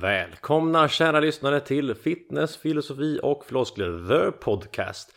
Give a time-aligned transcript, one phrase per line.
[0.00, 5.14] Välkomna kära lyssnare till Fitness, filosofi och floskler The Podcast.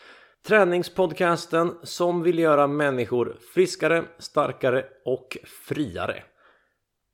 [0.48, 5.38] Träningspodcasten som vill göra människor friskare, starkare och
[5.68, 6.24] friare.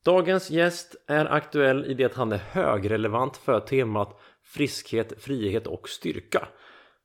[0.06, 5.90] Dagens gäst är aktuell i det att han är högrelevant för temat friskhet, frihet och
[5.90, 6.48] styrka.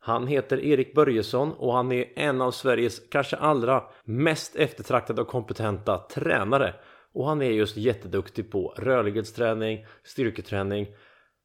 [0.00, 5.28] Han heter Erik Börjesson och han är en av Sveriges kanske allra mest eftertraktade och
[5.28, 6.74] kompetenta tränare.
[7.14, 10.86] Och han är just jätteduktig på rörlighetsträning, styrketräning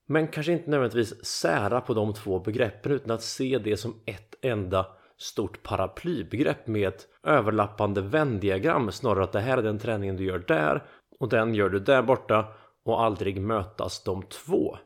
[0.08, 4.36] men kanske inte nödvändigtvis sära på de två begreppen utan att se det som ett
[4.42, 10.24] enda stort paraplybegrepp med ett överlappande vändiagram snarare att det här är den träningen du
[10.24, 10.84] gör där
[11.20, 12.46] och den gör du där borta
[12.86, 14.78] och aldrig mötas de två.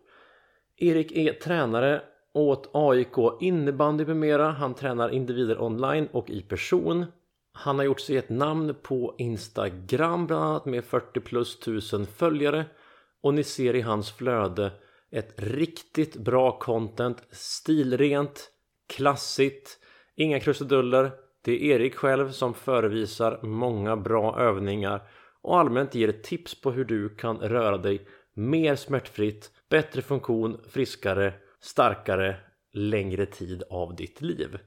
[0.78, 2.02] Erik är tränare
[2.34, 4.52] åt AIK innebandy med mera.
[4.52, 7.06] Han tränar individer online och i person.
[7.60, 12.66] Han har gjort sig ett namn på Instagram bland annat med 40 plus tusen följare
[13.22, 14.72] och ni ser i hans flöde
[15.12, 18.50] ett riktigt bra content, stilrent,
[18.88, 19.80] klassigt,
[20.16, 21.12] inga krusiduller.
[21.42, 25.02] Det är Erik själv som förevisar många bra övningar
[25.42, 31.34] och allmänt ger tips på hur du kan röra dig mer smärtfritt, bättre funktion, friskare,
[31.60, 32.36] starkare,
[32.74, 34.58] längre tid av ditt liv.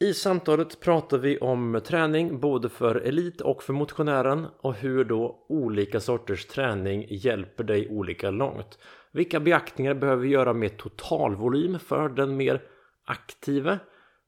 [0.00, 5.46] I samtalet pratar vi om träning både för elit och för motionären och hur då
[5.48, 8.78] olika sorters träning hjälper dig olika långt.
[9.12, 12.62] Vilka beaktningar behöver vi göra med totalvolym för den mer
[13.04, 13.78] aktive?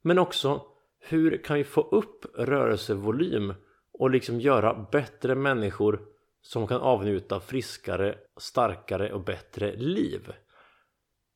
[0.03, 0.63] Men också
[1.01, 3.55] hur kan vi få upp rörelsevolym
[3.93, 6.01] och liksom göra bättre människor
[6.43, 10.33] som kan avnjuta friskare, starkare och bättre liv?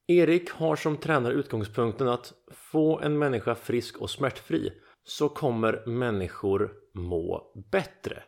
[0.07, 4.73] Erik har som tränare utgångspunkten att få en människa frisk och smärtfri
[5.05, 8.23] så kommer människor må bättre.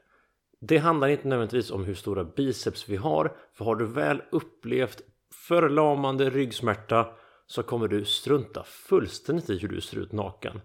[0.61, 5.03] Det handlar inte nödvändigtvis om hur stora biceps vi har för har du väl upplevt
[5.49, 7.09] förlamande ryggsmärta
[7.47, 10.61] så kommer du strunta fullständigt i hur du ser ut naken.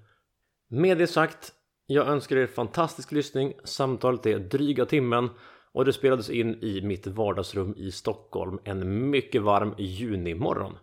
[0.70, 1.54] Med det sagt,
[1.86, 3.54] jag önskar er fantastisk lyssning.
[3.64, 5.30] Samtalet är dryga timmen
[5.72, 10.78] och det spelades in i mitt vardagsrum i Stockholm en mycket varm junimorgon.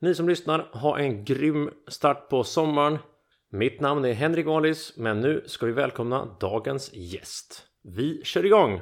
[0.00, 2.98] Ni som lyssnar, ha en grym start på sommaren.
[3.52, 7.62] Mitt namn är Henrik Wallis, men nu ska vi välkomna dagens gäst.
[7.82, 8.80] Vi kör igång!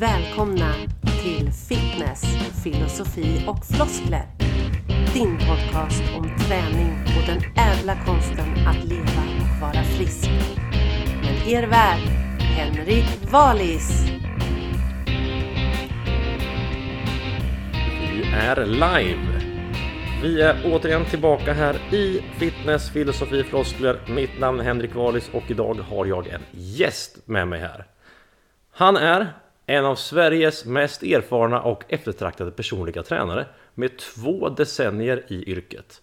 [0.00, 0.74] Välkomna
[1.22, 2.22] till Fitness,
[2.64, 4.26] filosofi och floskler.
[5.14, 10.30] Din podcast om träning och den ädla konsten att leva och vara frisk.
[11.22, 12.08] Med er värd,
[12.40, 14.18] Henrik Wallis.
[18.34, 19.40] Är live!
[20.22, 24.00] Vi är återigen tillbaka här i Fitness, filosofi, floskler.
[24.08, 27.84] Mitt namn är Henrik Wallis och idag har jag en gäst med mig här.
[28.70, 29.32] Han är
[29.66, 36.02] en av Sveriges mest erfarna och eftertraktade personliga tränare med två decennier i yrket.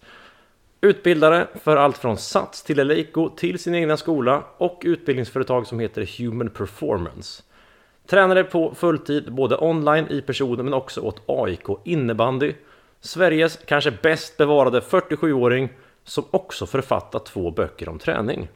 [0.80, 6.18] Utbildare för allt från Sats till Eleiko till sin egna skola och utbildningsföretag som heter
[6.18, 7.42] Human Performance.
[8.06, 12.54] Tränare på fulltid både online i person men också åt AIK innebandy.
[13.00, 15.68] Sveriges kanske bäst bevarade 47-åring
[16.04, 18.48] som också författat två böcker om träning.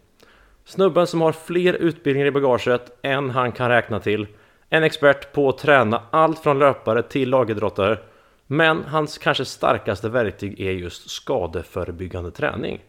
[0.65, 4.27] Snubben som har fler utbildningar i bagaget än han kan räkna till.
[4.69, 7.99] En expert på att träna allt från löpare till lagidrottare.
[8.47, 12.81] Men hans kanske starkaste verktyg är just skadeförebyggande träning.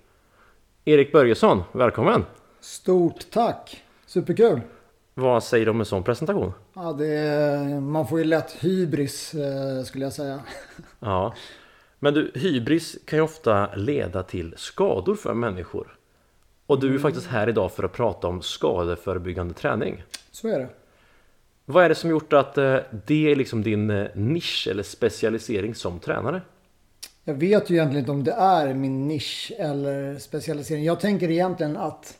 [0.85, 2.25] Erik Börjesson, välkommen!
[2.59, 3.83] Stort tack!
[4.05, 4.61] Superkul!
[5.13, 6.53] Vad säger du om en sån presentation?
[6.73, 10.39] Ja, det är, man får ju lätt hybris eh, skulle jag säga.
[10.99, 11.33] Ja,
[11.99, 15.97] men du, hybris kan ju ofta leda till skador för människor.
[16.65, 20.03] Och du är faktiskt här idag för att prata om skadeförebyggande träning.
[20.31, 20.67] Så är det.
[21.65, 25.75] Vad är det som gjort att eh, det är liksom din eh, nisch eller specialisering
[25.75, 26.41] som tränare?
[27.23, 30.83] Jag vet ju egentligen inte om det är min nisch eller specialisering.
[30.83, 32.17] Jag tänker egentligen att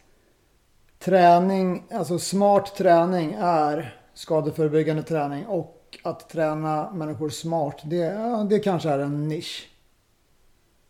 [1.04, 8.14] träning, alltså smart träning är skadeförebyggande träning och att träna människor smart, det,
[8.50, 9.70] det kanske är en nisch.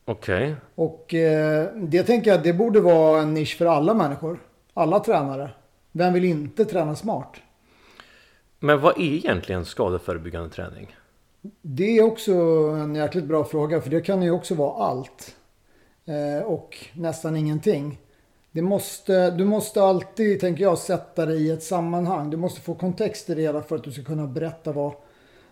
[0.05, 4.39] Okej, Och eh, det tänker jag, det borde vara en nisch för alla människor.
[4.73, 5.49] Alla tränare.
[5.91, 7.35] Vem vill inte träna smart?
[8.63, 10.95] men vad är egentligen skadeförebyggande träning?
[11.61, 12.33] Det är också
[12.79, 15.35] en jäkligt bra fråga för det kan ju också vara allt.
[16.05, 17.99] Eh, och nästan ingenting.
[18.51, 22.29] Det måste, du måste alltid, tänker jag, sätta det i ett sammanhang.
[22.29, 24.93] Du måste få kontext i det hela för att du ska kunna berätta vad,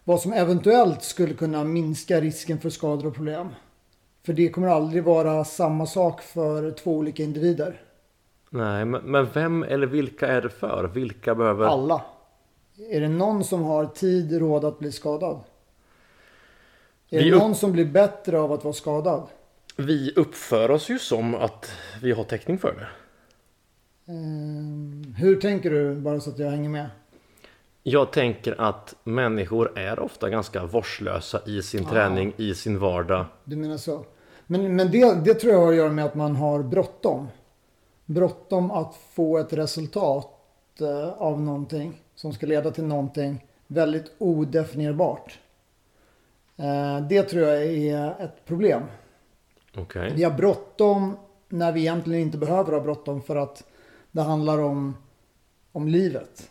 [0.03, 3.47] vad som eventuellt skulle kunna minska risken för skador och problem.
[4.25, 7.81] För det kommer aldrig vara samma sak för två olika individer.
[8.49, 10.91] Nej, men, men vem eller vilka är det för?
[10.93, 11.65] Vilka behöver...
[11.65, 12.01] Alla.
[12.91, 15.39] Är det någon som har tid, råd att bli skadad?
[17.09, 19.27] Är det någon som blir bättre av att vara skadad?
[19.79, 21.71] Vi uppför oss ju som att
[22.01, 22.87] vi har täckning för det.
[24.11, 26.89] Ehm, hur tänker du, bara så att jag hänger med?
[27.83, 33.25] Jag tänker att människor är ofta ganska vårdslösa i sin träning, i sin vardag.
[33.43, 34.05] Du menar så?
[34.47, 37.27] Men, men det, det tror jag har att göra med att man har bråttom.
[38.05, 40.31] Bråttom att få ett resultat
[40.81, 45.39] eh, av någonting som ska leda till någonting väldigt odefinierbart.
[46.57, 48.83] Eh, det tror jag är ett problem.
[49.81, 50.13] Okej.
[50.15, 51.17] Vi har bråttom
[51.49, 53.63] när vi egentligen inte behöver ha bråttom för att
[54.11, 54.97] det handlar om,
[55.71, 56.49] om livet.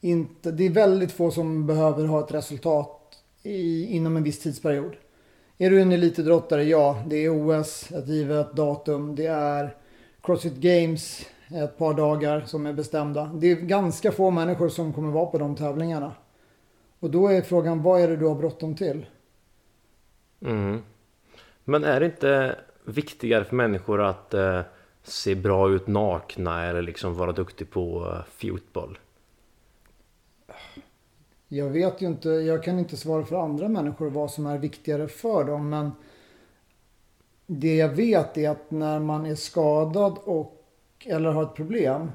[0.00, 4.96] Inte, det är väldigt få som behöver ha ett resultat i, inom en viss tidsperiod.
[5.58, 6.64] Är du en elitidrottare?
[6.64, 9.16] Ja, det är OS, ett givet datum.
[9.16, 9.76] Det är
[10.22, 13.30] Crossfit Games, ett par dagar som är bestämda.
[13.34, 16.12] Det är ganska få människor som kommer vara på de tävlingarna.
[17.00, 19.06] Och då är frågan, vad är det du har bråttom till?
[20.40, 20.82] Mm.
[21.68, 24.60] Men är det inte viktigare för människor att eh,
[25.02, 28.98] se bra ut nakna eller liksom vara duktig på eh, fotboll?
[31.48, 35.08] Jag vet ju inte, jag kan inte svara för andra människor vad som är viktigare
[35.08, 35.68] för dem.
[35.68, 35.92] Men
[37.46, 40.66] det jag vet är att när man är skadad och,
[41.04, 42.10] eller har ett problem.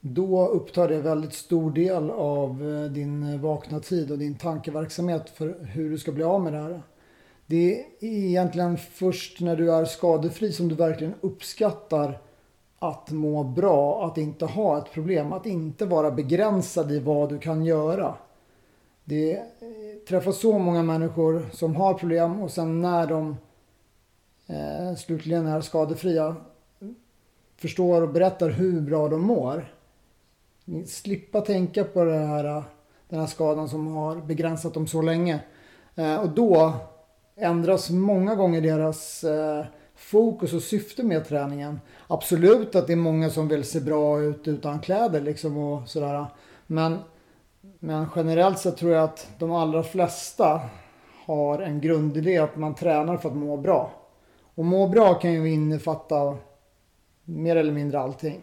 [0.00, 5.30] Då upptar det väldigt stor del av eh, din eh, vakna tid och din tankeverksamhet
[5.30, 6.82] för hur du ska bli av med det här.
[7.52, 12.20] Det är egentligen först när du är skadefri som du verkligen uppskattar
[12.78, 17.38] att må bra, att inte ha ett problem, att inte vara begränsad i vad du
[17.38, 18.14] kan göra.
[19.04, 19.42] Det eh,
[20.08, 23.36] träffar så många människor som har problem och sen när de
[24.46, 26.36] eh, slutligen är skadefria
[27.56, 29.74] förstår och berättar hur bra de mår.
[30.86, 32.62] Slippa tänka på det här,
[33.08, 35.40] den här skadan som har begränsat dem så länge.
[35.94, 36.72] Eh, och då
[37.42, 41.80] ändras många gånger deras eh, fokus och syfte med träningen.
[42.06, 46.26] Absolut att det är många som vill se bra ut utan kläder liksom och sådär.
[46.66, 46.98] Men,
[47.78, 50.60] men generellt sett tror jag att de allra flesta
[51.26, 53.90] har en grundidé att man tränar för att må bra.
[54.54, 56.36] Och må bra kan ju innefatta
[57.24, 58.40] mer eller mindre allting.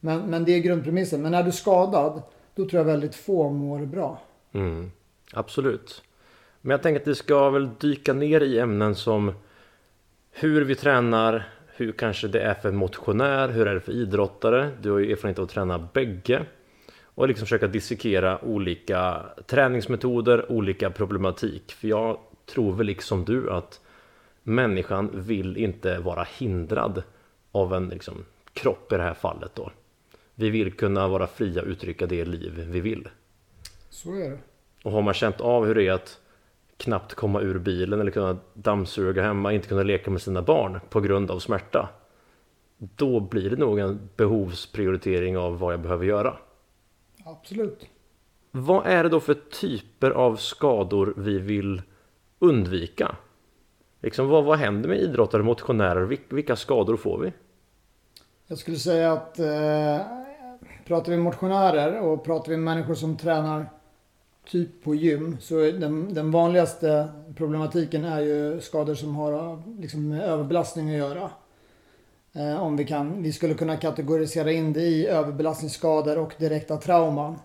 [0.00, 1.22] Men, men det är grundpremissen.
[1.22, 2.22] Men är du skadad,
[2.54, 4.18] då tror jag väldigt få mår bra.
[4.52, 4.90] Mm.
[5.32, 6.02] Absolut.
[6.60, 9.32] Men jag tänker att vi ska väl dyka ner i ämnen som
[10.30, 14.70] hur vi tränar, hur kanske det är för motionär, hur är det för idrottare?
[14.82, 16.44] Du har ju erfarenhet av att träna bägge.
[17.02, 21.72] Och liksom försöka dissekera olika träningsmetoder, olika problematik.
[21.72, 23.80] För jag tror väl liksom du att
[24.42, 27.02] människan vill inte vara hindrad
[27.52, 29.70] av en liksom, kropp i det här fallet då.
[30.34, 33.08] Vi vill kunna vara fria och uttrycka det liv vi vill.
[33.88, 34.38] Så är det.
[34.84, 36.19] Och har man känt av hur det är att
[36.80, 41.00] knappt komma ur bilen eller kunna dammsuga hemma, inte kunna leka med sina barn på
[41.00, 41.88] grund av smärta.
[42.78, 46.36] Då blir det nog en behovsprioritering av vad jag behöver göra.
[47.24, 47.86] Absolut.
[48.50, 51.82] Vad är det då för typer av skador vi vill
[52.38, 53.16] undvika?
[54.00, 56.06] Liksom vad, vad händer med idrottare och motionärer?
[56.06, 57.32] Vil- Vilka skador får vi?
[58.46, 60.00] Jag skulle säga att eh,
[60.86, 63.66] pratar vi motionärer och pratar vi människor som tränar
[64.48, 70.22] typ på gym så den, den vanligaste problematiken är ju skador som har liksom, med
[70.22, 71.30] överbelastning att göra.
[72.32, 77.38] Eh, om vi, kan, vi skulle kunna kategorisera in det i överbelastningsskador och direkta trauman.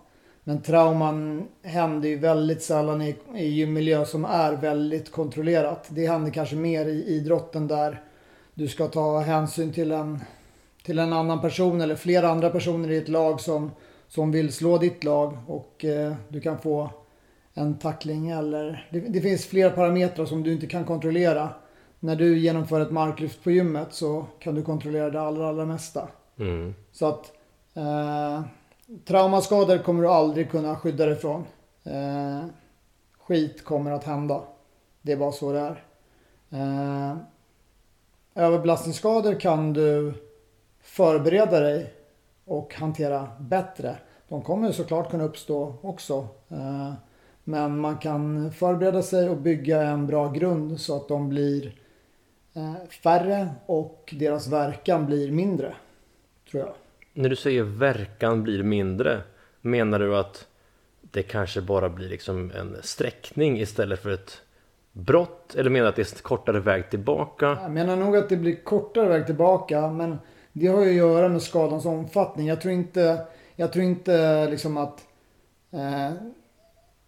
[0.44, 5.86] Men trauman händer ju väldigt sällan i, i gymmiljö som är väldigt kontrollerat.
[5.88, 8.02] Det händer kanske mer i idrotten där
[8.54, 10.20] du ska ta hänsyn till en,
[10.84, 13.70] till en annan person eller flera andra personer i ett lag som,
[14.08, 16.90] som vill slå ditt lag och eh, du kan få
[17.54, 21.48] en tackling eller det, det finns fler parametrar som du inte kan kontrollera.
[22.00, 26.08] När du genomför ett marklyft på gymmet så kan du kontrollera det allra, allra mesta.
[26.38, 26.74] Mm.
[26.92, 27.32] Så att
[27.74, 28.40] eh,
[29.04, 31.44] traumaskador kommer du aldrig kunna skydda dig från.
[31.84, 32.44] Eh,
[33.18, 34.42] skit kommer att hända.
[35.02, 35.84] Det är bara så det är.
[36.50, 37.16] Eh,
[38.34, 40.14] överbelastningsskador kan du
[40.82, 41.94] förbereda dig
[42.46, 43.96] och hantera bättre.
[44.28, 46.28] De kommer såklart kunna uppstå också.
[46.48, 46.92] Eh,
[47.44, 51.74] men man kan förbereda sig och bygga en bra grund så att de blir
[52.54, 55.74] eh, färre och deras verkan blir mindre.
[56.50, 56.72] Tror jag.
[57.14, 59.22] När du säger verkan blir mindre
[59.66, 60.46] Menar du att
[61.00, 64.42] det kanske bara blir liksom en sträckning istället för ett
[64.92, 65.54] brott?
[65.54, 67.58] Eller menar du att det är kortare väg tillbaka?
[67.62, 70.18] Jag menar nog att det blir kortare väg tillbaka men
[70.58, 72.46] det har ju att göra med skadans omfattning.
[72.46, 75.04] Jag tror inte, jag tror inte liksom att,
[75.70, 76.12] eh,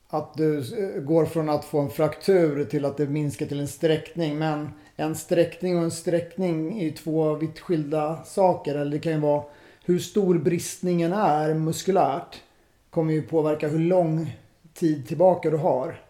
[0.08, 0.62] att du
[1.06, 4.38] går från att få en fraktur till att det minskar till en sträckning.
[4.38, 8.74] Men en sträckning och en sträckning är ju två vitt skilda saker.
[8.74, 9.42] Eller det kan ju vara
[9.84, 12.42] hur stor bristningen är muskulärt.
[12.90, 14.36] Kommer ju påverka hur lång
[14.74, 16.00] tid tillbaka du har.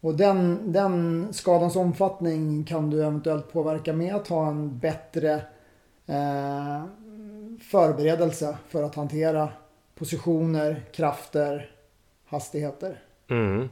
[0.00, 5.42] Och den, den skadans omfattning kan du eventuellt påverka med att ha en bättre
[6.06, 6.84] eh,
[7.70, 9.48] förberedelse för att hantera
[9.94, 11.70] positioner, krafter,
[12.26, 13.02] hastigheter.
[13.30, 13.68] Mm.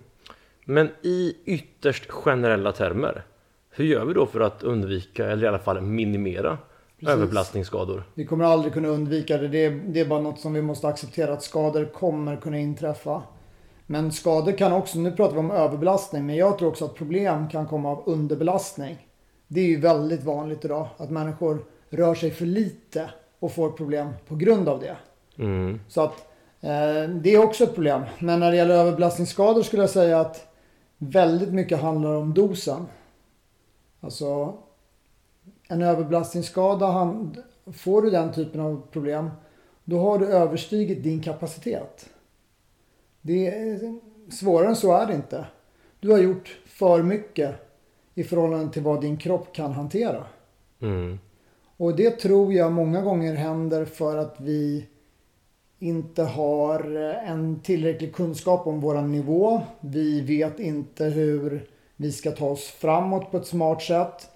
[0.64, 3.24] Men i ytterst generella termer,
[3.70, 6.58] hur gör vi då för att undvika eller i alla fall minimera
[7.00, 7.14] Precis.
[7.14, 8.04] överbelastningsskador?
[8.14, 9.48] Vi kommer aldrig kunna undvika det.
[9.48, 13.22] det är, det är bara något som vi måste acceptera att skador kommer kunna inträffa.
[13.86, 17.48] Men skador kan också, nu pratar vi om överbelastning, men jag tror också att problem
[17.48, 19.08] kan komma av underbelastning.
[19.48, 21.64] Det är ju väldigt vanligt idag att människor
[21.96, 24.96] rör sig för lite och får problem på grund av det.
[25.38, 25.80] Mm.
[25.88, 26.18] Så att
[26.60, 28.02] eh, det är också ett problem.
[28.18, 30.52] Men när det gäller överbelastningsskador skulle jag säga att
[30.98, 32.86] väldigt mycket handlar om dosen.
[34.00, 34.54] Alltså
[35.68, 37.14] en överbelastningsskada,
[37.72, 39.30] får du den typen av problem,
[39.84, 42.08] då har du överstigit din kapacitet.
[43.20, 43.98] Det är,
[44.30, 45.46] svårare än så är det inte.
[46.00, 47.54] Du har gjort för mycket
[48.14, 50.24] i förhållande till vad din kropp kan hantera.
[50.80, 51.18] Mm.
[51.76, 54.86] Och det tror jag många gånger händer för att vi
[55.78, 59.62] inte har eh, en tillräcklig kunskap om våran nivå.
[59.80, 64.30] Vi vet inte hur vi ska ta oss framåt på ett smart sätt.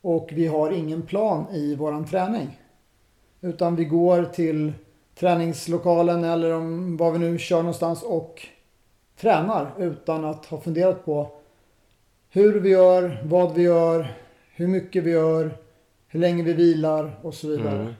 [0.00, 2.60] Och vi har ingen plan i våran träning.
[3.40, 4.72] Utan vi går till
[5.18, 8.46] träningslokalen eller om var vi nu kör någonstans och
[9.20, 11.30] tränar utan att ha funderat på
[12.30, 14.14] hur vi gör, vad vi gör,
[14.54, 15.56] hur mycket vi gör,
[16.08, 17.80] hur länge vi vilar och så vidare.
[17.80, 17.92] Mm.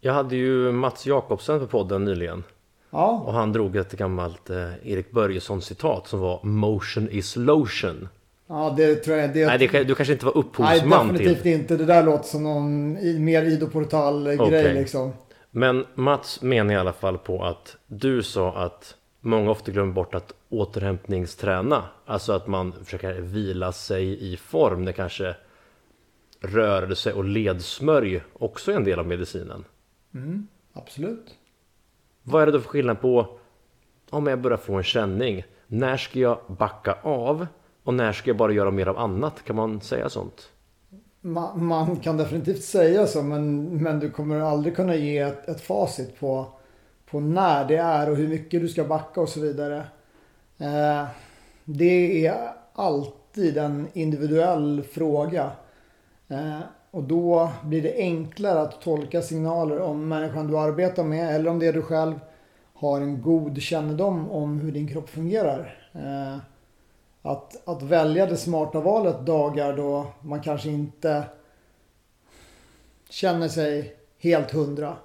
[0.00, 2.44] Jag hade ju Mats Jakobsen på podden nyligen.
[2.90, 3.22] Ja.
[3.26, 8.08] Och han drog ett gammalt eh, Erik Börjesson citat som var Motion is lotion.
[8.46, 9.34] Ja, det tror jag.
[9.34, 9.46] Det...
[9.46, 11.52] Nej, det, du kanske inte var upphovsman Nej, definitivt till.
[11.52, 11.76] inte.
[11.76, 12.92] Det där låter som någon
[13.24, 14.74] mer Ido Portal-grej okay.
[14.74, 15.12] liksom.
[15.50, 20.14] Men Mats menar i alla fall på att du sa att många ofta glömmer bort
[20.14, 21.82] att återhämtningsträna.
[22.06, 24.84] Alltså att man försöker vila sig i form.
[24.84, 25.34] Det kanske
[26.40, 29.64] rörelse och ledsmörj också är en del av medicinen.
[30.14, 31.34] Mm, absolut.
[32.22, 33.38] Vad är det då för skillnad på
[34.10, 35.44] om jag börjar få en känning?
[35.66, 37.46] När ska jag backa av?
[37.82, 39.44] Och när ska jag bara göra mer av annat?
[39.44, 40.50] Kan man säga sånt?
[41.20, 45.60] man, man, kan definitivt säga så men, men du kommer aldrig kunna ge ett, ett
[45.60, 46.46] facit på,
[47.10, 49.84] på när det är och hur mycket du ska backa och så vidare.
[50.58, 51.04] Eh,
[51.64, 55.50] det är alltid en individuell fråga.
[56.28, 61.50] Eh, och då blir det enklare att tolka signaler om människan du arbetar med eller
[61.50, 62.20] om det är du själv
[62.74, 65.88] har en god kännedom om hur din kropp fungerar.
[65.92, 66.36] Eh,
[67.22, 71.24] att, att välja det smarta valet dagar då man kanske inte
[73.08, 74.96] känner sig helt hundra.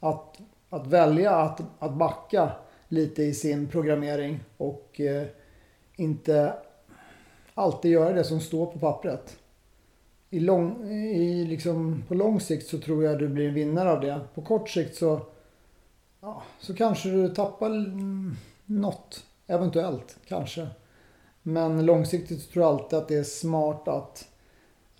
[0.00, 2.50] Att, att välja att, att backa
[2.88, 5.26] lite i sin programmering och eh,
[5.96, 6.52] inte
[7.54, 9.36] alltid göra det som står på pappret.
[10.32, 14.00] I lång, i liksom, på lång sikt så tror jag du blir en vinnare av
[14.00, 14.20] det.
[14.34, 15.20] På kort sikt så,
[16.20, 17.70] ja, så kanske du tappar
[18.66, 19.24] något.
[19.46, 20.68] Eventuellt, kanske.
[21.42, 24.28] Men långsiktigt tror jag alltid att det är smart att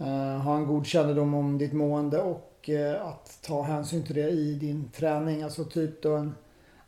[0.01, 4.31] uh, ha en god kännedom om ditt mående och uh, att ta hänsyn till det
[4.31, 5.43] i din träning.
[5.43, 6.35] Alltså typ då en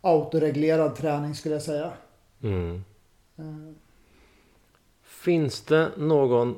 [0.00, 1.92] autoreglerad träning skulle jag säga.
[2.42, 2.84] Mm.
[3.38, 3.72] Uh.
[5.02, 6.56] Finns det någon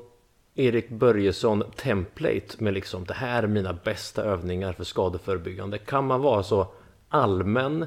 [0.59, 5.79] Erik Börjesson template med liksom det här är mina bästa övningar för skadeförebyggande?
[5.79, 6.67] Kan man vara så
[7.09, 7.87] allmän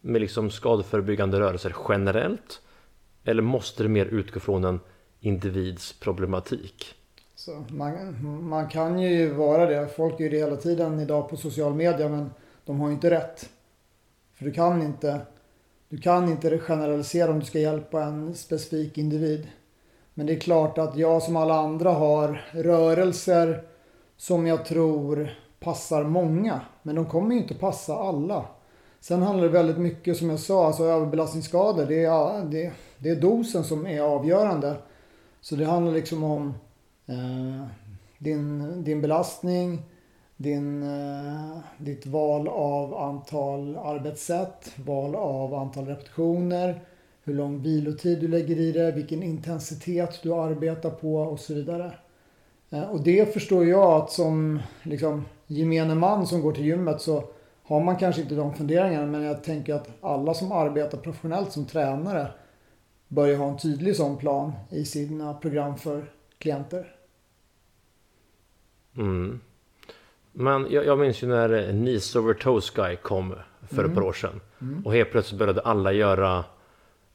[0.00, 2.60] med liksom skadeförebyggande rörelser generellt?
[3.24, 4.80] Eller måste det mer utgå från en
[5.20, 6.94] individs problematik?
[7.34, 8.16] Så man,
[8.48, 9.88] man kan ju vara det.
[9.96, 12.30] Folk är ju det hela tiden idag på social media men
[12.64, 13.48] de har ju inte rätt.
[14.34, 15.20] För du kan inte,
[15.88, 19.48] du kan inte generalisera om du ska hjälpa en specifik individ.
[20.18, 23.64] Men det är klart att jag som alla andra har rörelser
[24.16, 26.60] som jag tror passar många.
[26.82, 28.44] Men de kommer ju inte passa alla.
[29.00, 31.86] Sen handlar det väldigt mycket som jag sa, alltså överbelastningsskador.
[31.86, 34.76] Det är, det, det är dosen som är avgörande.
[35.40, 36.54] Så det handlar liksom om
[37.06, 37.66] eh,
[38.18, 39.82] din, din belastning,
[40.36, 46.80] din, eh, ditt val av antal arbetssätt, val av antal repetitioner,
[47.28, 51.92] hur lång vilotid du lägger i det, vilken intensitet du arbetar på och så vidare.
[52.70, 57.24] Eh, och det förstår jag att som liksom, gemene man som går till gymmet så
[57.62, 59.06] har man kanske inte de funderingarna.
[59.06, 62.26] Men jag tänker att alla som arbetar professionellt som tränare
[63.08, 66.04] bör ju ha en tydlig sån plan i sina program för
[66.38, 66.94] klienter.
[68.96, 69.40] Mm.
[70.32, 73.34] Men jag, jag minns ju när Knees Over Toes Guy kom
[73.70, 74.40] för ett par år sedan.
[74.84, 76.44] Och helt plötsligt började alla göra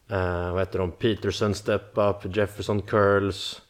[0.10, 0.92] eh, vad heter de?
[0.92, 3.62] Peterson Step Up, Jefferson Curls.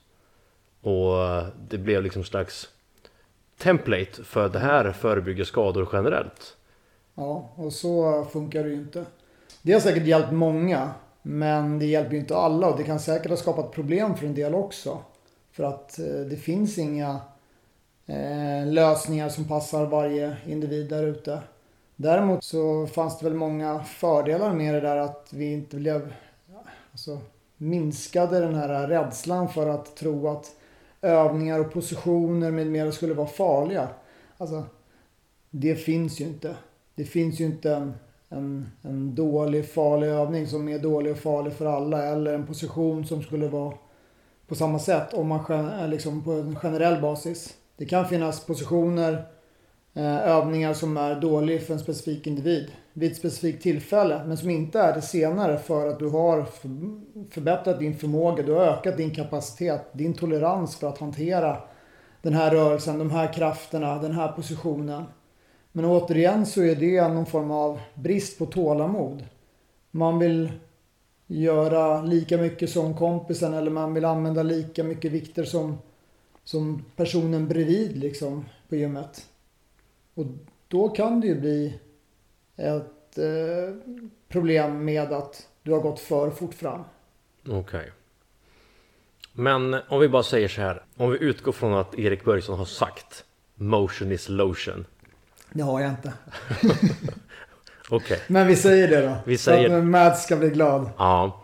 [0.82, 2.70] Och det blev liksom slags
[3.58, 6.58] template för det här förebygger skador generellt.
[7.16, 9.06] Ja, och så funkar det ju inte.
[9.62, 13.30] Det har säkert hjälpt många, men det hjälper ju inte alla och det kan säkert
[13.30, 15.00] ha skapat problem för en del också.
[15.52, 17.20] För att eh, det finns inga
[18.06, 21.40] eh, lösningar som passar varje individ där ute.
[21.95, 26.13] Däremot så fanns det väl många fördelar med det där att vi inte blev,
[26.91, 27.19] alltså
[27.57, 30.51] minskade den här rädslan för att tro att
[31.01, 33.88] övningar och positioner med mera skulle vara farliga.
[34.38, 34.63] Alltså,
[35.50, 36.55] det finns ju inte.
[36.95, 37.93] Det finns ju inte en,
[38.29, 43.05] en, en dålig farlig övning som är dålig och farlig för alla eller en position
[43.05, 43.73] som skulle vara
[44.47, 47.53] på samma sätt om man liksom på en generell basis.
[47.77, 49.25] Det kan finnas positioner,
[49.95, 54.50] Eh, övningar som är dåliga för en specifik individ vid ett specifikt tillfälle men som
[54.50, 56.45] inte är det senare för att du har
[57.29, 61.57] förbättrat din förmåga, du har ökat din kapacitet, din tolerans för att hantera
[62.21, 65.03] den här rörelsen, de här krafterna, den här positionen.
[65.71, 69.23] Men återigen så är det någon form av brist på tålamod.
[69.91, 70.51] Man vill
[71.27, 75.77] göra lika mycket som kompisen eller man vill använda lika mycket vikter som,
[76.43, 79.25] som personen bredvid liksom på gymmet.
[80.13, 80.25] Och
[80.67, 81.79] då kan det ju bli
[82.58, 83.75] ett eh,
[84.29, 86.84] problem med att du har gått för fort fram.
[87.50, 87.91] Okej.
[89.34, 90.84] Men om vi bara säger så här.
[90.98, 94.86] Om vi utgår från att Erik Börjesson har sagt Motion is lotion.
[95.53, 96.13] Det har jag inte.
[97.89, 98.20] Okej.
[98.27, 99.15] Men vi säger det då.
[99.25, 100.89] Vi Så säger- att Mads ska bli glad.
[100.98, 101.43] Ja.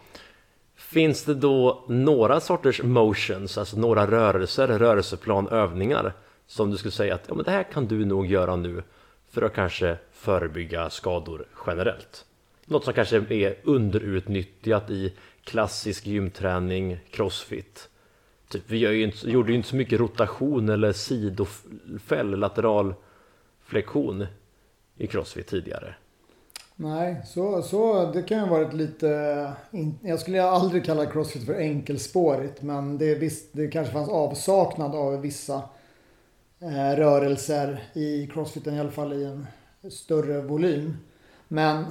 [0.75, 6.13] Finns det då några sorters motions, alltså några rörelser, rörelseplan, övningar
[6.49, 8.83] som du skulle säga att ja, men det här kan du nog göra nu
[9.29, 12.25] för att kanske förebygga skador generellt?
[12.65, 17.89] Något som kanske är underutnyttjat i klassisk gymträning, crossfit.
[18.49, 22.93] Typ, vi gör ju inte, gjorde ju inte så mycket rotation eller sidofäll, lateral
[23.63, 24.25] flexion
[24.97, 25.95] i crossfit tidigare.
[26.75, 29.07] Nej, så, så det kan ju varit lite...
[30.01, 32.61] Jag skulle aldrig kalla crossfit för enkelspårigt.
[32.61, 35.61] Men det, visst, det kanske fanns avsaknad av vissa
[36.61, 38.75] Eh, rörelser i crossfiten.
[38.75, 39.47] I alla fall i en
[39.91, 40.97] större volym.
[41.47, 41.85] Men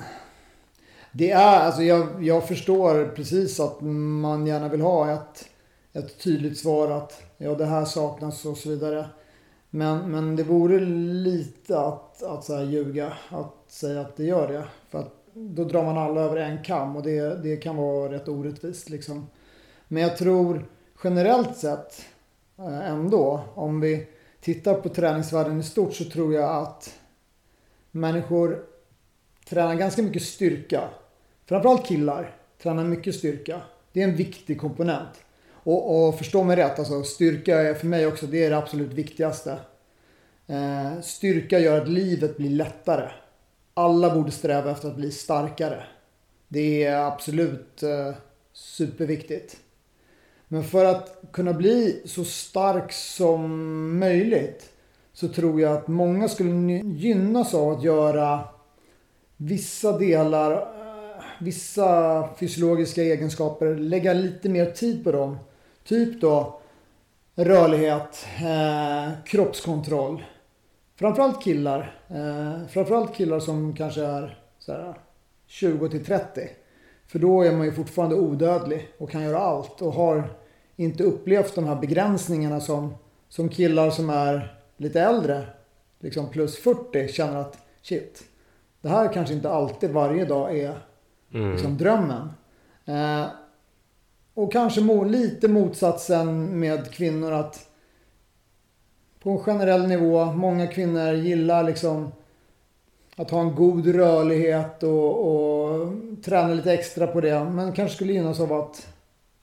[1.12, 5.48] det är, alltså jag, jag förstår precis att man gärna vill ha ett,
[5.92, 9.08] ett tydligt svar att ja det här saknas och så vidare.
[9.70, 14.48] Men, men det vore lite att, att så här ljuga att säga att det gör
[14.48, 14.64] det.
[14.90, 18.28] För att då drar man alla över en kam och det, det kan vara rätt
[18.28, 19.26] orättvist liksom.
[19.88, 20.68] Men jag tror
[21.04, 22.04] generellt sett
[22.58, 24.06] eh, ändå, om vi
[24.40, 26.98] tittar på träningsvärlden i stort så tror jag att
[27.90, 28.64] människor
[29.48, 30.88] tränar ganska mycket styrka.
[31.46, 33.60] Framförallt killar tränar mycket styrka.
[33.92, 35.24] Det är en viktig komponent.
[35.50, 38.92] Och, och förstå mig rätt, alltså styrka är för mig också det, är det absolut
[38.92, 39.58] viktigaste.
[40.46, 43.10] Eh, styrka gör att livet blir lättare.
[43.74, 45.84] Alla borde sträva efter att bli starkare.
[46.48, 48.14] Det är absolut eh,
[48.52, 49.56] superviktigt.
[50.48, 54.72] Men för att kunna bli så stark som möjligt
[55.12, 58.40] så tror jag att många skulle gynnas av att göra
[59.36, 65.38] vissa delar, eh, vissa fysiologiska egenskaper, lägga lite mer tid på dem.
[65.84, 66.60] Typ då
[67.34, 70.24] rörlighet, eh, kroppskontroll.
[70.96, 72.00] Framförallt killar.
[72.08, 74.38] Eh, framförallt killar som kanske är
[75.46, 76.48] 20 till 30.
[77.08, 80.36] För då är man ju fortfarande odödlig och kan göra allt och har
[80.76, 82.94] inte upplevt de här begränsningarna som,
[83.28, 85.46] som killar som är lite äldre,
[86.00, 88.24] liksom plus 40, känner att shit,
[88.80, 90.78] det här kanske inte alltid varje dag är
[91.52, 92.30] liksom drömmen.
[92.84, 93.26] Eh,
[94.34, 97.68] och kanske mo- lite motsatsen med kvinnor att
[99.22, 102.12] på en generell nivå, många kvinnor gillar liksom
[103.18, 105.92] att ha en god rörlighet och, och
[106.24, 107.44] träna lite extra på det.
[107.44, 108.88] Men kanske skulle gynnas av att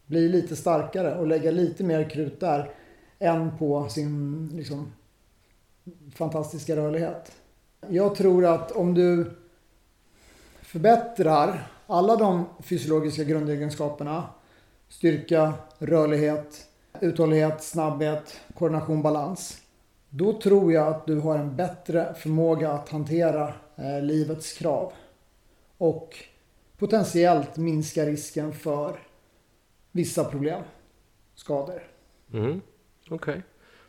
[0.06, 2.72] bli lite starkare och lägga lite mer krut där
[3.20, 4.92] än på sin liksom,
[6.16, 7.32] fantastiska rörlighet.
[7.90, 9.32] Jag tror att om du
[10.62, 14.24] förbättrar alla de fysiologiska grundegenskaperna
[14.90, 16.68] styrka, rörlighet,
[17.02, 19.62] uthållighet, snabbhet, koordination, balans.
[20.10, 24.94] Då tror jag att du har en bättre förmåga att hantera eh, livets krav.
[25.78, 26.18] Och
[26.78, 29.00] potentiellt minska risken för
[29.92, 30.64] vissa problem,
[31.36, 31.84] skador.
[32.34, 32.62] Mm,
[33.10, 33.16] Okej.
[33.16, 33.42] Okay.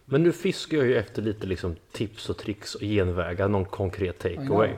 [0.05, 4.19] Men nu fiskar jag ju efter lite liksom tips och tricks och genvägar, någon konkret
[4.19, 4.71] takeaway.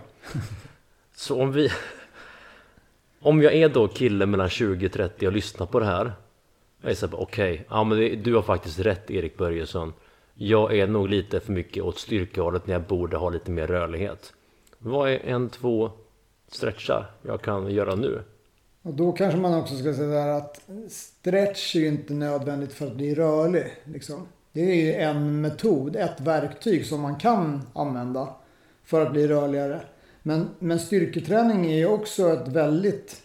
[1.15, 1.71] Så om vi...
[3.21, 6.13] Om jag är då kille mellan 20 och 30 och lyssnar på det här.
[6.81, 9.93] Jag är så okej, okay, ja men du har faktiskt rätt Erik Börjesson.
[10.41, 14.33] Jag är nog lite för mycket åt styrkehållet när jag borde ha lite mer rörlighet.
[14.79, 15.91] Vad är en, två
[16.49, 18.23] stretchar jag kan göra nu?
[18.83, 22.95] Och då kanske man också ska säga att stretch är ju inte nödvändigt för att
[22.95, 23.65] bli rörlig.
[23.85, 24.29] Liksom.
[24.53, 28.35] Det är ju en metod, ett verktyg som man kan använda
[28.85, 29.81] för att bli rörligare.
[30.23, 33.23] Men, men styrketräning är ju också ett väldigt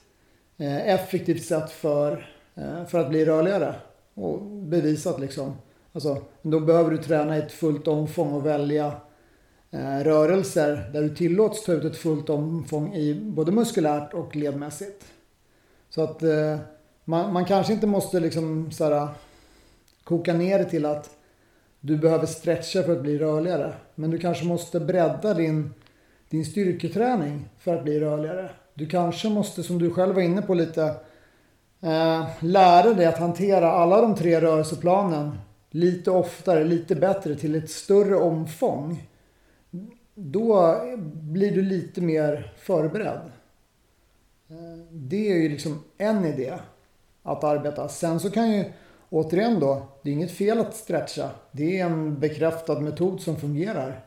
[0.58, 3.76] eh, effektivt sätt för, eh, för att bli rörligare.
[4.14, 5.54] Och bevisat liksom.
[5.94, 8.94] Alltså, då behöver du träna i ett fullt omfång och välja
[9.72, 15.06] eh, rörelser där du tillåts ta ut ett fullt omfång i både muskulärt och ledmässigt.
[15.90, 16.58] Så att eh,
[17.06, 19.08] man, man kanske inte måste liksom såhär,
[20.04, 21.10] koka ner det till att
[21.80, 23.74] du behöver stretcha för att bli rörligare.
[23.96, 25.74] Men du kanske måste bredda din,
[26.30, 28.50] din styrketräning för att bli rörligare.
[28.74, 30.84] Du kanske måste, som du själv var inne på lite,
[31.82, 35.38] eh, lära dig att hantera alla de tre rörelseplanen
[35.74, 39.10] lite oftare, lite bättre till ett större omfång.
[40.16, 40.82] Då
[41.14, 43.32] blir du lite mer förberedd.
[44.92, 46.54] Det är ju liksom en idé
[47.24, 47.90] att arbeta.
[47.90, 48.66] Sen så kan ju
[49.10, 51.30] återigen då, det är inget fel att stretcha.
[51.52, 54.06] Det är en bekräftad metod som fungerar.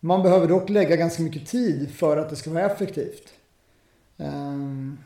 [0.00, 3.32] Man behöver dock lägga ganska mycket tid för att det ska vara effektivt.
[4.16, 4.98] Ehm,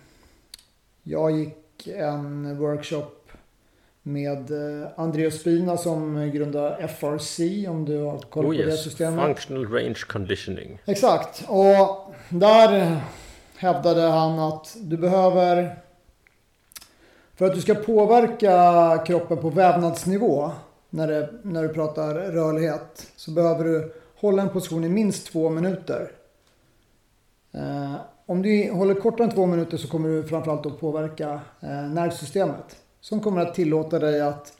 [1.02, 3.21] jag gick en workshop
[4.02, 8.66] med eh, Andreas Spina som grundade FRC om du har koll oh, på yes.
[8.66, 9.24] det systemet.
[9.24, 10.78] Functional Range Conditioning.
[10.84, 11.44] Exakt.
[11.48, 13.00] Och där
[13.56, 15.76] hävdade han att du behöver
[17.34, 20.50] för att du ska påverka kroppen på vävnadsnivå
[20.90, 25.50] när, det, när du pratar rörlighet så behöver du hålla en position i minst två
[25.50, 26.12] minuter.
[27.52, 27.94] Eh,
[28.26, 32.76] om du håller kortare än två minuter så kommer du framförallt att påverka eh, nervsystemet.
[33.02, 34.58] Som kommer att tillåta dig att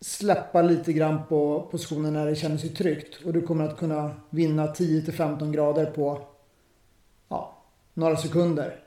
[0.00, 3.24] släppa lite grann på positionen när det känner sig tryggt.
[3.24, 6.20] Och du kommer att kunna vinna 10-15 grader på
[7.28, 7.62] ja,
[7.94, 8.80] några sekunder.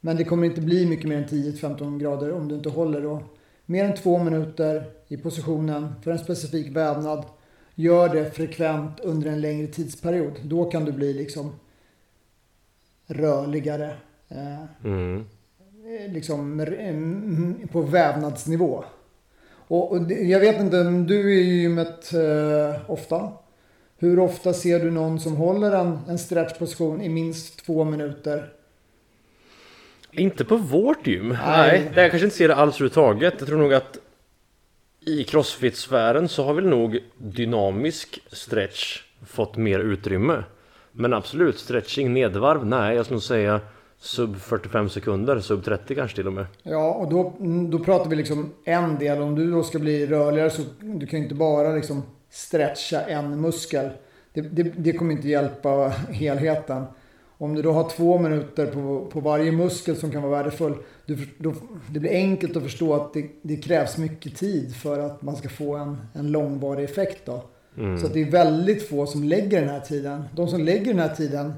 [0.00, 3.22] Men det kommer inte bli mycket mer än 10-15 grader om du inte håller då.
[3.66, 7.24] Mer än två minuter i positionen för en specifik vävnad.
[7.74, 10.32] Gör det frekvent under en längre tidsperiod.
[10.44, 11.52] Då kan du bli liksom
[13.06, 13.96] rörligare.
[14.28, 15.24] Eh, mm.
[16.08, 16.66] Liksom
[17.72, 18.84] på vävnadsnivå.
[19.68, 23.32] Och, och jag vet inte, du är i gymmet eh, ofta.
[23.98, 28.52] Hur ofta ser du någon som håller en, en stretchposition i minst två minuter?
[30.10, 31.28] Inte på vårt gym.
[31.28, 33.34] Nej, Nej jag kanske inte ser det alls överhuvudtaget.
[33.38, 33.98] Jag tror nog att
[35.00, 40.44] i crossfit-sfären så har väl nog dynamisk stretch fått mer utrymme.
[40.92, 43.60] Men absolut, stretching nedvarv, nej jag skulle nog säga
[43.98, 46.46] sub 45 sekunder, sub 30 kanske till och med.
[46.62, 47.32] Ja, och då,
[47.68, 49.22] då pratar vi liksom en del.
[49.22, 53.40] Om du då ska bli rörligare så du kan ju inte bara liksom stretcha en
[53.40, 53.90] muskel.
[54.32, 56.84] Det, det, det kommer inte hjälpa helheten.
[57.38, 60.74] Om du då har två minuter på, på varje muskel som kan vara värdefull.
[61.06, 61.54] Du, då,
[61.90, 65.48] det blir enkelt att förstå att det, det, krävs mycket tid för att man ska
[65.48, 67.26] få en, en långvarig effekt.
[67.26, 67.44] Då.
[67.78, 67.98] Mm.
[67.98, 70.24] Så det är väldigt få som lägger den här tiden.
[70.36, 71.52] De som lägger den här tiden.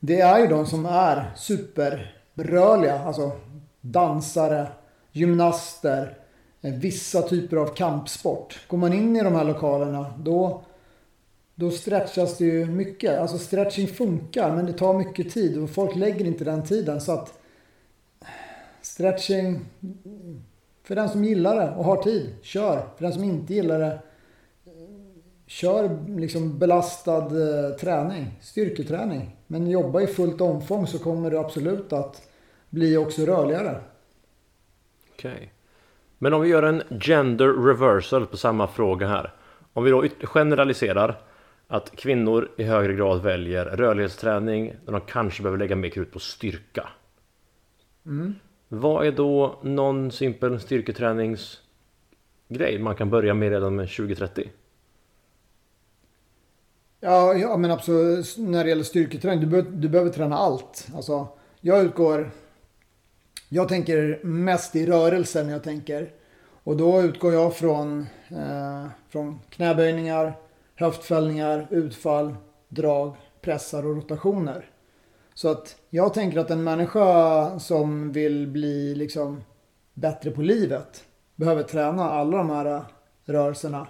[0.00, 2.98] Det är ju de som är superrörliga.
[2.98, 3.32] Alltså
[3.80, 4.66] dansare,
[5.12, 6.18] gymnaster,
[6.60, 8.60] eh, vissa typer av kampsport.
[8.68, 10.62] Går man in i de här lokalerna då
[11.58, 13.18] då stretchas det ju mycket.
[13.18, 17.00] Alltså stretching funkar men det tar mycket tid och folk lägger inte den tiden.
[17.00, 17.38] Så att
[18.82, 19.60] stretching,
[20.82, 22.88] för den som gillar det och har tid, kör.
[22.96, 23.98] För den som inte gillar det,
[25.46, 29.36] kör liksom belastad eh, träning, styrketräning.
[29.46, 32.22] Men jobba i fullt omfång så kommer du absolut att
[32.70, 33.80] bli också rörligare.
[35.12, 35.32] Okej.
[35.32, 35.48] Okay.
[36.18, 39.32] Men om vi gör en gender reversal på samma fråga här.
[39.72, 41.20] Om vi då generaliserar
[41.68, 46.18] att kvinnor i högre grad väljer rörlighetsträning när de kanske behöver lägga mer krut på
[46.18, 46.88] styrka.
[48.06, 48.34] Mm.
[48.68, 54.50] Vad är då någon simpel styrketräningsgrej man kan börja med redan med 2030?
[57.00, 58.48] Ja, ja men alltså, absolut.
[58.48, 60.88] När det gäller styrketräning, du, be du behöver träna allt.
[60.94, 61.28] Alltså,
[61.60, 62.30] jag utgår...
[63.48, 66.12] Jag tänker mest i rörelser när jag tänker.
[66.64, 70.32] Och då utgår jag från, eh, från knäböjningar,
[70.74, 72.34] höftfällningar, utfall,
[72.68, 74.70] drag, pressar och rotationer.
[75.34, 79.44] Så att jag tänker att en människa som vill bli liksom
[79.94, 81.04] bättre på livet
[81.34, 82.82] behöver träna alla de här
[83.24, 83.86] rörelserna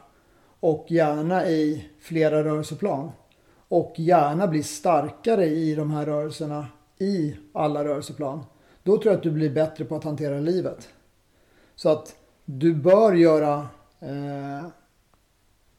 [0.66, 3.10] och gärna i flera rörelseplan.
[3.68, 6.66] Och gärna bli starkare i de här rörelserna
[6.98, 8.44] i alla rörelseplan.
[8.82, 10.88] Då tror jag att du blir bättre på att hantera livet.
[11.74, 13.68] Så att du bör göra
[14.00, 14.66] eh,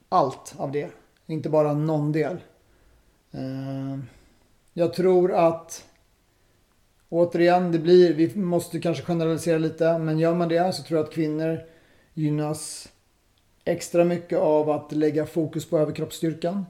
[0.10, 0.90] allt av det.
[1.26, 2.38] Inte bara någon del.
[3.32, 4.00] Eh,
[4.74, 5.86] jag tror att
[7.10, 11.08] återigen, det blir, vi måste kanske generalisera lite, men gör man det så tror jag
[11.08, 11.60] att kvinnor
[12.14, 12.90] gynnas
[13.68, 16.66] extra mycket av att lägga fokus på överkroppsstyrkan.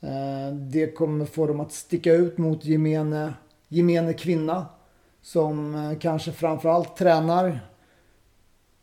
[0.00, 3.34] Eh, det kommer få dem att sticka ut mot gemene,
[3.68, 4.66] gemene kvinna
[5.22, 7.60] som eh, kanske framförallt tränar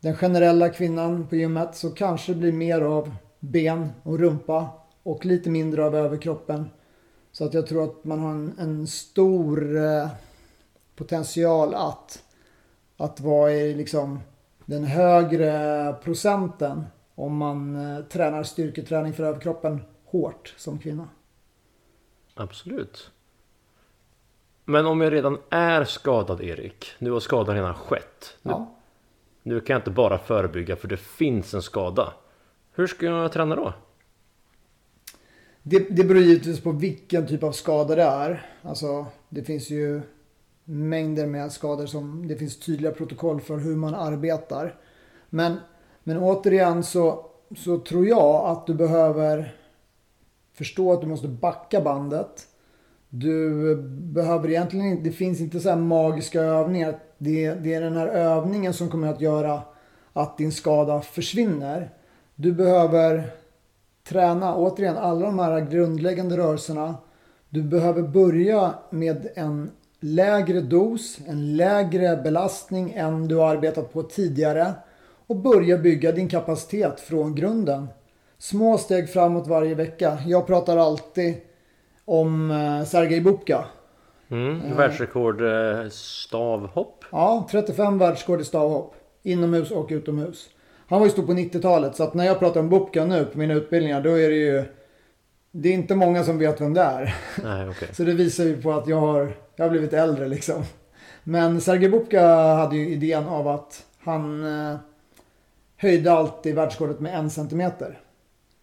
[0.00, 4.68] den generella kvinnan på gymmet så kanske det blir mer av ben och rumpa
[5.02, 6.70] och lite mindre av överkroppen.
[7.32, 10.08] Så att jag tror att man har en, en stor eh,
[10.96, 12.22] potential att,
[12.96, 14.20] att vara i liksom
[14.64, 16.84] den högre procenten
[17.18, 21.08] om man eh, tränar styrketräning för överkroppen hårt som kvinna.
[22.34, 23.10] Absolut.
[24.64, 28.36] Men om jag redan är skadad Erik, nu har skadan redan skett.
[28.42, 28.74] Nu, Ja.
[29.42, 32.12] nu kan jag inte bara förebygga för det finns en skada.
[32.72, 33.74] Hur ska jag träna då?
[35.62, 38.46] Det, det beror givetvis på vilken typ av skada det är.
[38.62, 40.00] Alltså, det finns ju
[40.64, 44.80] mängder med skador som det finns tydliga protokoll för hur man arbetar.
[45.30, 45.56] Men,
[46.08, 49.54] men återigen så, så tror jag att du behöver
[50.54, 52.46] förstå att du måste backa bandet.
[53.08, 56.98] Du behöver egentligen inte, det finns inte så här magiska övningar.
[57.18, 59.62] Det, det är den här övningen som kommer att göra
[60.12, 61.90] att din skada försvinner.
[62.34, 63.30] Du behöver
[64.08, 66.94] träna återigen alla de här grundläggande rörelserna.
[67.48, 74.02] Du behöver börja med en lägre dos, en lägre belastning än du har arbetat på
[74.02, 74.74] tidigare
[75.26, 77.88] och börja bygga din kapacitet från grunden.
[78.38, 80.18] Små steg framåt varje vecka.
[80.26, 81.34] Jag pratar alltid
[82.04, 83.64] om eh, Sergej Bubka.
[84.28, 87.04] Mm, Världsrekord eh, stavhopp.
[87.12, 88.94] Ja, 35 världsrekord i stavhopp.
[89.22, 90.48] Inomhus och utomhus.
[90.88, 93.38] Han var ju stor på 90-talet så att när jag pratar om Bubka nu på
[93.38, 94.64] mina utbildningar då är det ju...
[95.50, 97.14] Det är inte många som vet vem det är.
[97.42, 97.88] Nej, okej.
[97.92, 100.62] Så det visar ju på att jag har, jag har blivit äldre liksom.
[101.24, 104.76] Men Sergej Bubka hade ju idén av att han eh,
[105.76, 108.00] höjde alltid världsrekordet med en centimeter.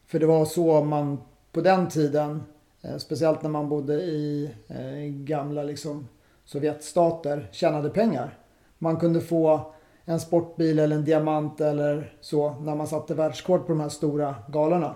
[0.07, 1.21] För det var så man
[1.51, 2.43] på den tiden,
[2.81, 6.07] eh, speciellt när man bodde i eh, gamla liksom,
[6.45, 8.37] Sovjetstater, tjänade pengar.
[8.77, 9.73] Man kunde få
[10.05, 14.35] en sportbil eller en diamant eller så när man satte världsrekord på de här stora
[14.47, 14.95] galorna.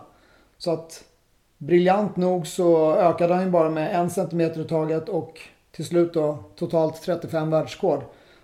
[0.57, 1.03] Så att
[1.57, 5.39] briljant nog så ökade han ju bara med en centimeter i taget och
[5.71, 8.01] till slut då totalt 35 världsrekord.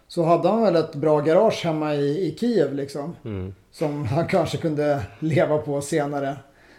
[0.08, 3.16] Så hade han väl ett bra garage hemma i, i Kiev liksom.
[3.26, 3.54] Mm.
[3.74, 6.38] Som han kanske kunde leva på senare.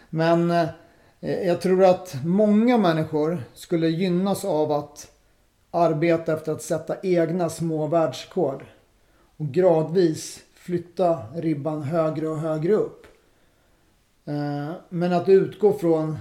[0.09, 0.67] Men eh,
[1.19, 5.11] jag tror att många människor skulle gynnas av att
[5.71, 8.65] arbeta efter att sätta egna små världsrekord.
[9.37, 13.07] Och gradvis flytta ribban högre och högre upp.
[14.25, 16.17] Eh, men att utgå från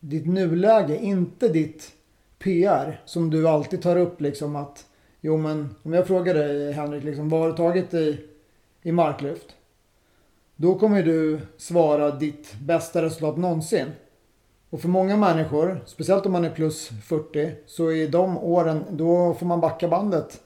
[0.00, 1.92] ditt nuläge, inte ditt
[2.38, 3.00] PR.
[3.04, 4.86] Som du alltid tar upp liksom att
[5.20, 8.20] Jo men om jag frågar dig Henrik, liksom, vad har du tagit i,
[8.82, 9.56] i marklyft?
[10.62, 13.86] Då kommer du svara ditt bästa resultat någonsin.
[14.70, 19.34] Och för många människor, speciellt om man är plus 40, så är de åren, då
[19.34, 20.40] får man backa bandet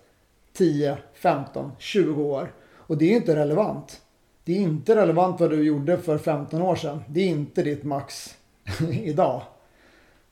[0.52, 2.52] 10, 15, 20 år.
[2.76, 4.00] Och det är inte relevant.
[4.44, 7.02] Det är inte relevant vad du gjorde för 15 år sedan.
[7.09, 8.35] Det är inte ditt max
[8.90, 9.42] idag.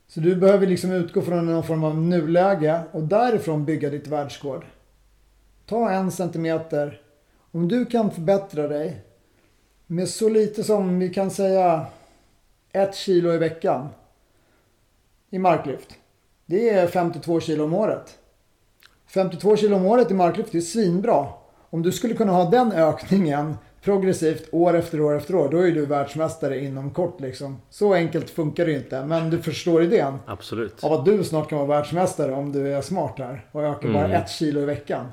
[0.07, 4.64] Så du behöver liksom utgå från någon form av nuläge och därifrån bygga ditt världsrekord.
[5.66, 7.01] Ta en centimeter.
[7.51, 9.05] Om du kan förbättra dig
[9.87, 11.87] med så lite som vi kan säga
[12.73, 13.88] ett kilo i veckan
[15.31, 15.94] i marklyft.
[16.47, 18.18] Det är 52 kilo om året.
[19.07, 21.27] 52 kilo om året i marklyft det är svinbra.
[21.70, 25.73] Om du skulle kunna ha den ökningen progressivt år efter år efter år, då är
[25.73, 27.57] du världsmästare inom kort liksom.
[27.70, 30.85] Så enkelt funkar det inte, men du förstår idén Absolut.
[30.85, 34.05] av att du snart kan vara världsmästare om du är smart här och ökar bara
[34.05, 34.23] Mm.
[34.23, 35.07] ett kilo i veckan.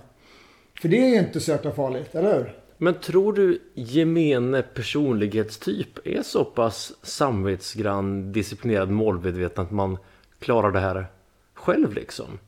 [0.82, 2.61] För det är ju inte så jäkla farligt, eller hur?
[2.84, 9.98] Men tror du gemene personlighetstyp är så pass samvetsgrann, disciplinerad, målmedveten att man
[10.40, 11.06] klarar det här
[11.54, 12.40] själv liksom?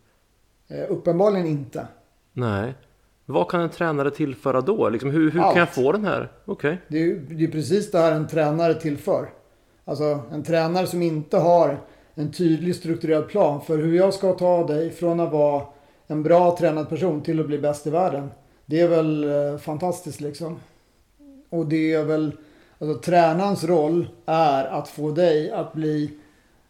[0.67, 1.87] Eh, uppenbarligen inte.
[2.33, 2.73] Nej.
[3.25, 4.89] Vad kan en tränare tillföra då?
[4.89, 6.31] Liksom, hur hur kan jag få den här?
[6.45, 6.77] Okej.
[6.87, 9.29] Det är det är precis det här en tränare tillför.
[9.85, 11.77] Alltså en tränare som inte har
[12.15, 15.63] en tydlig strukturerad plan för hur jag ska ta dig från att vara
[16.07, 18.29] en bra tränad person till att bli bäst i världen.
[18.65, 20.59] Det är väl eh, fantastiskt liksom.
[21.49, 22.37] Och det är väl,
[22.79, 26.17] alltså tränarens roll är att få dig att bli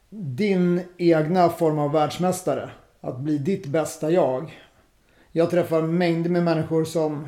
[0.09, 2.69] din egna form av världsmästare.
[3.01, 4.59] Att bli ditt bästa jag.
[5.31, 7.27] Jag träffar mängder med människor som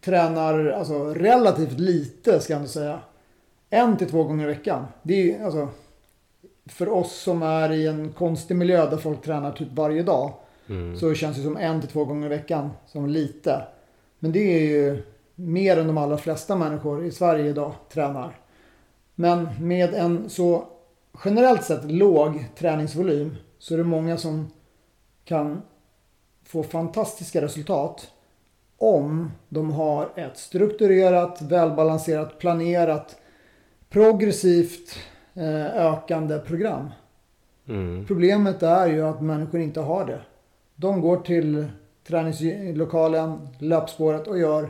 [0.00, 3.00] tränar alltså, relativt lite ska jag ändå säga.
[3.70, 4.86] En till två gånger i veckan.
[5.02, 5.68] Det är alltså
[6.66, 10.32] för oss som är i en konstig miljö där folk tränar typ varje dag.
[10.70, 10.96] Mm.
[10.96, 13.62] Så känns det som en till två gånger i veckan som lite.
[14.18, 15.02] Men det är ju
[15.34, 18.38] mer än de allra flesta människor i Sverige idag tränar.
[19.14, 20.64] Men med en så
[21.24, 24.50] generellt sett låg träningsvolym så är det många som
[25.24, 25.62] kan
[26.44, 28.10] få fantastiska resultat
[28.78, 33.16] om de har ett strukturerat, välbalanserat, planerat,
[33.88, 34.98] progressivt
[35.34, 36.90] eh, ökande program.
[37.68, 38.06] Mm.
[38.06, 40.20] Problemet är ju att människor inte har det.
[40.80, 41.66] De går till
[42.04, 44.68] träningslokalen, löpspåret och gör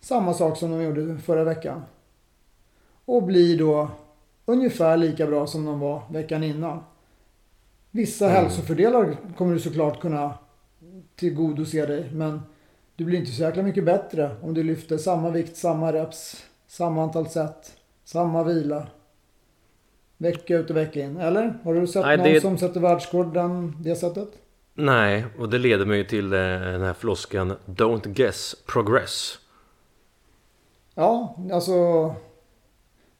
[0.00, 1.82] samma sak som de gjorde förra veckan.
[3.04, 3.90] Och blir då
[4.46, 6.84] ungefär lika bra som de var veckan innan.
[7.90, 8.36] Vissa mm.
[8.36, 10.34] hälsofördelar kommer du såklart kunna
[11.16, 12.10] tillgodose dig.
[12.12, 12.40] Men
[12.96, 17.02] du blir inte så jäkla mycket bättre om du lyfter samma vikt, samma reps, samma
[17.02, 18.86] antal set, samma vila.
[20.16, 21.16] Vecka ut och vecka in.
[21.16, 21.58] Eller?
[21.62, 22.40] Har du sett Nej, någon det...
[22.40, 23.38] som sätter världsrekord
[23.84, 24.28] det sättet?
[24.80, 27.54] Nej, och det leder mig till eh, den här floskeln.
[27.66, 29.38] Don't guess, progress.
[30.94, 31.72] Ja, alltså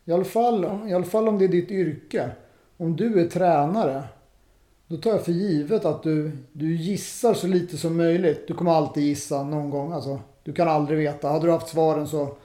[0.05, 2.31] i alla, fall, I alla fall om det är ditt yrke.
[2.77, 4.03] Om du är tränare.
[4.87, 8.49] Då tar jag för givet att du, du gissar så lite som möjligt.
[8.49, 9.92] Du kommer alltid gissa någon gång.
[9.92, 11.29] Alltså, du kan aldrig veta.
[11.29, 12.37] Hade du haft svaren så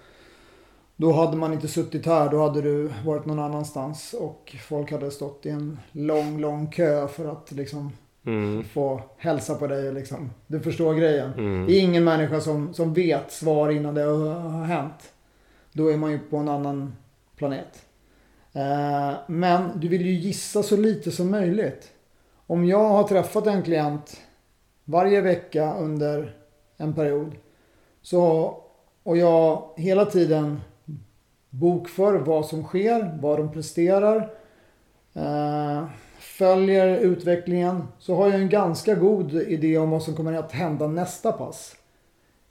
[0.95, 2.29] då hade man inte suttit här.
[2.29, 4.13] Då hade du varit någon annanstans.
[4.13, 7.91] Och folk hade stått i en lång, lång kö för att liksom
[8.25, 8.63] mm.
[8.63, 9.93] få hälsa på dig.
[9.93, 10.31] Liksom.
[10.47, 11.33] Du förstår grejen.
[11.33, 11.65] Mm.
[11.67, 15.13] Det är ingen människa som, som vet svar innan det har hänt.
[15.71, 16.95] Då är man ju på en annan
[17.35, 17.85] planet.
[18.53, 21.91] Eh, men du vill ju gissa så lite som möjligt.
[22.47, 24.21] Om jag har träffat en klient
[24.85, 26.35] varje vecka under
[26.77, 27.35] en period.
[28.01, 28.55] Så,
[29.03, 30.61] och jag hela tiden
[31.49, 34.33] bokför vad som sker, vad de presterar.
[35.13, 35.83] Eh,
[36.37, 37.83] följer utvecklingen.
[37.99, 41.75] Så har jag en ganska god idé om vad som kommer att hända nästa pass.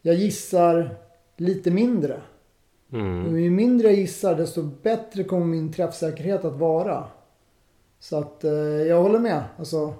[0.02, 0.96] Jag gissar
[1.36, 2.20] lite mindre.
[2.92, 3.38] Mm.
[3.38, 7.04] Ju mindre jag gissar desto bättre kommer min träffsäkerhet att vara.
[8.00, 9.42] Så att eh, jag håller med.
[9.58, 9.94] Alltså,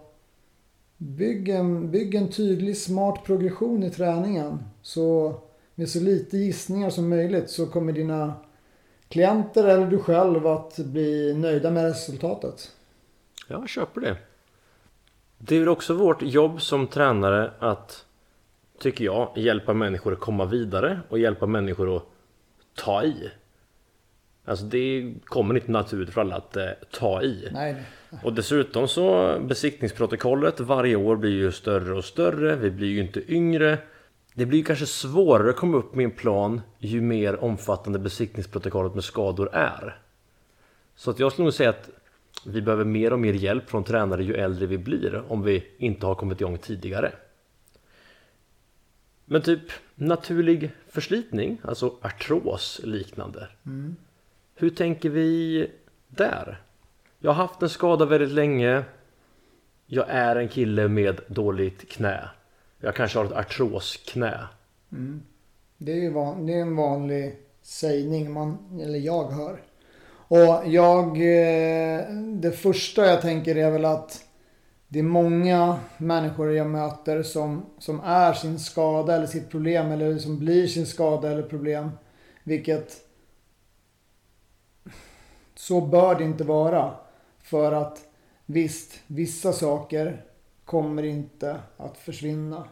[0.96, 4.58] bygg, en, bygg en tydlig smart progression i träningen.
[4.82, 5.34] Så
[5.74, 8.32] med så lite gissningar som möjligt så kommer dina
[9.08, 12.70] klienter eller du själv att bli nöjda med resultatet.
[13.48, 14.16] Jag köper det.
[15.38, 18.06] Det är också vårt jobb som tränare att,
[18.78, 22.04] tycker jag, hjälpa människor att komma vidare och hjälpa människor att
[22.74, 23.30] ta i.
[24.44, 27.48] Alltså det kommer inte naturligt för alla att eh, ta i.
[27.52, 27.76] Nej.
[28.22, 32.56] Och dessutom så besiktningsprotokollet varje år blir ju större och större.
[32.56, 33.78] Vi blir ju inte yngre.
[34.34, 38.94] Det blir ju kanske svårare att komma upp med en plan ju mer omfattande besiktningsprotokollet
[38.94, 40.00] med skador är.
[40.96, 41.90] Så att jag skulle nog säga att
[42.46, 46.06] vi behöver mer och mer hjälp från tränare ju äldre vi blir om vi inte
[46.06, 47.12] har kommit igång tidigare.
[49.24, 49.62] Men typ
[49.94, 53.48] naturlig förslitning, alltså artros liknande.
[53.66, 53.96] Mm.
[54.54, 55.70] Hur tänker vi
[56.08, 56.62] där?
[57.18, 58.84] Jag har haft en skada väldigt länge.
[59.86, 62.30] Jag är en kille med dåligt knä.
[62.80, 64.48] Jag kanske har ett artrosknä.
[64.92, 65.22] Mm.
[65.78, 69.60] Det, är ju van, det är en vanlig sägning man, eller jag hör.
[70.32, 74.24] Och jag, eh, det första jag tänker är väl att
[74.88, 80.18] det är många människor jag möter som, som är sin skada eller sitt problem eller
[80.18, 81.90] som blir sin skada eller problem.
[82.44, 82.96] Vilket
[85.54, 86.94] så bör det inte vara.
[87.42, 88.00] För att
[88.46, 90.24] visst, vissa saker
[90.64, 92.64] kommer inte att försvinna.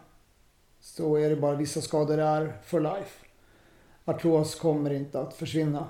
[0.80, 1.56] Så är det bara.
[1.56, 3.26] Vissa skador är for life.
[4.04, 5.88] Artros kommer inte att försvinna.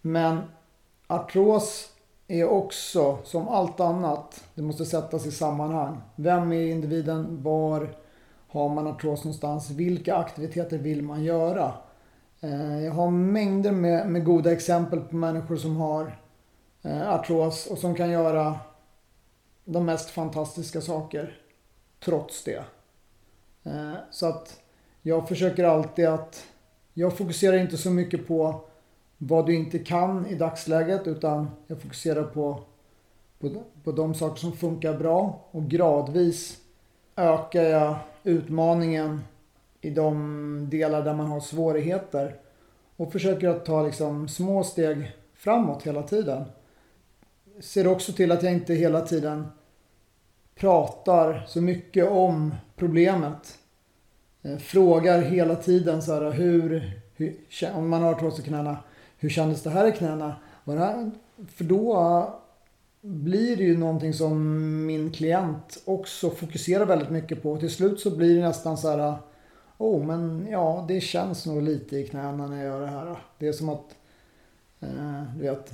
[0.00, 0.42] Men
[1.12, 1.88] artros
[2.28, 4.44] är också som allt annat.
[4.54, 6.00] Det måste sättas i sammanhang.
[6.16, 7.42] Vem är individen?
[7.42, 7.96] Var
[8.48, 9.70] har man artros någonstans?
[9.70, 11.72] Vilka aktiviteter vill man göra?
[12.40, 16.18] Eh, jag har mängder med, med goda exempel på människor som har
[16.82, 18.58] eh, artros och som kan göra
[19.64, 21.38] de mest fantastiska saker
[22.04, 22.64] trots det.
[23.62, 24.60] Eh, så att
[25.02, 26.46] jag försöker alltid att
[26.94, 28.64] jag fokuserar inte så mycket på
[29.24, 32.60] vad du inte kan i dagsläget utan jag fokuserar på,
[33.38, 36.58] på, på de saker som funkar bra och gradvis
[37.16, 39.20] ökar jag utmaningen
[39.80, 42.36] i de delar där man har svårigheter
[42.96, 46.44] och försöker att ta liksom små steg framåt hela tiden.
[47.60, 49.46] Ser också till att jag inte hela tiden
[50.54, 53.58] pratar så mycket om problemet.
[54.42, 57.36] Eh, frågar hela tiden så här hur, hur
[57.74, 58.76] om man har artros i knäna,
[59.22, 60.36] hur kändes det här i knäna?
[61.48, 62.40] För då
[63.00, 64.36] blir det ju någonting som
[64.86, 67.56] min klient också fokuserar väldigt mycket på.
[67.56, 69.16] Till slut så blir det nästan så här
[69.78, 73.16] Oh, men ja, det känns nog lite i knäna när jag gör det här.
[73.38, 73.96] Det är som att,
[74.80, 75.72] eh, du vet,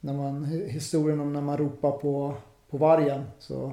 [0.00, 2.34] när man, historien om när man ropar på,
[2.70, 3.24] på vargen.
[3.38, 3.72] Så,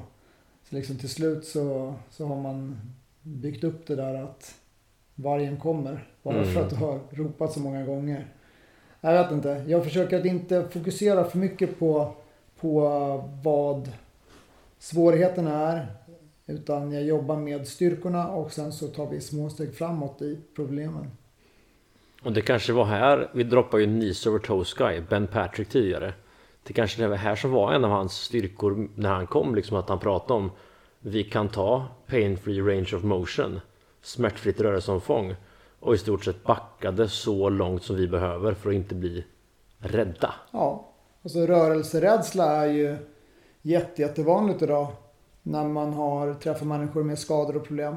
[0.70, 2.80] så liksom till slut så, så har man
[3.22, 4.56] byggt upp det där att
[5.16, 6.08] vargen kommer.
[6.24, 6.54] Bara mm.
[6.54, 8.34] för att du har ropat så många gånger.
[9.06, 9.64] Jag vet inte.
[9.68, 12.16] Jag försöker att inte fokusera för mycket på,
[12.60, 12.80] på
[13.44, 13.92] vad
[14.80, 15.88] svårigheterna är.
[16.48, 21.12] Utan jag jobbar med styrkorna och sen så tar vi små steg framåt i problemen.
[22.24, 26.14] Och det kanske var här, vi droppade ju Nice over Tosky, Ben Patrick tidigare.
[26.64, 29.78] Det kanske det var här som var en av hans styrkor när han kom, liksom
[29.78, 30.52] att han pratade om
[31.00, 33.60] vi kan ta pain free range of motion,
[34.02, 35.36] smärtfritt rörelseomfång
[35.84, 39.26] och i stort sett backade så långt som vi behöver för att inte bli
[39.78, 40.34] rädda.
[40.52, 40.90] Ja,
[41.24, 42.98] alltså rörelserädsla är ju
[43.62, 44.88] jätte, jättevanligt idag
[45.42, 47.96] när man har träffat människor med skador och problem.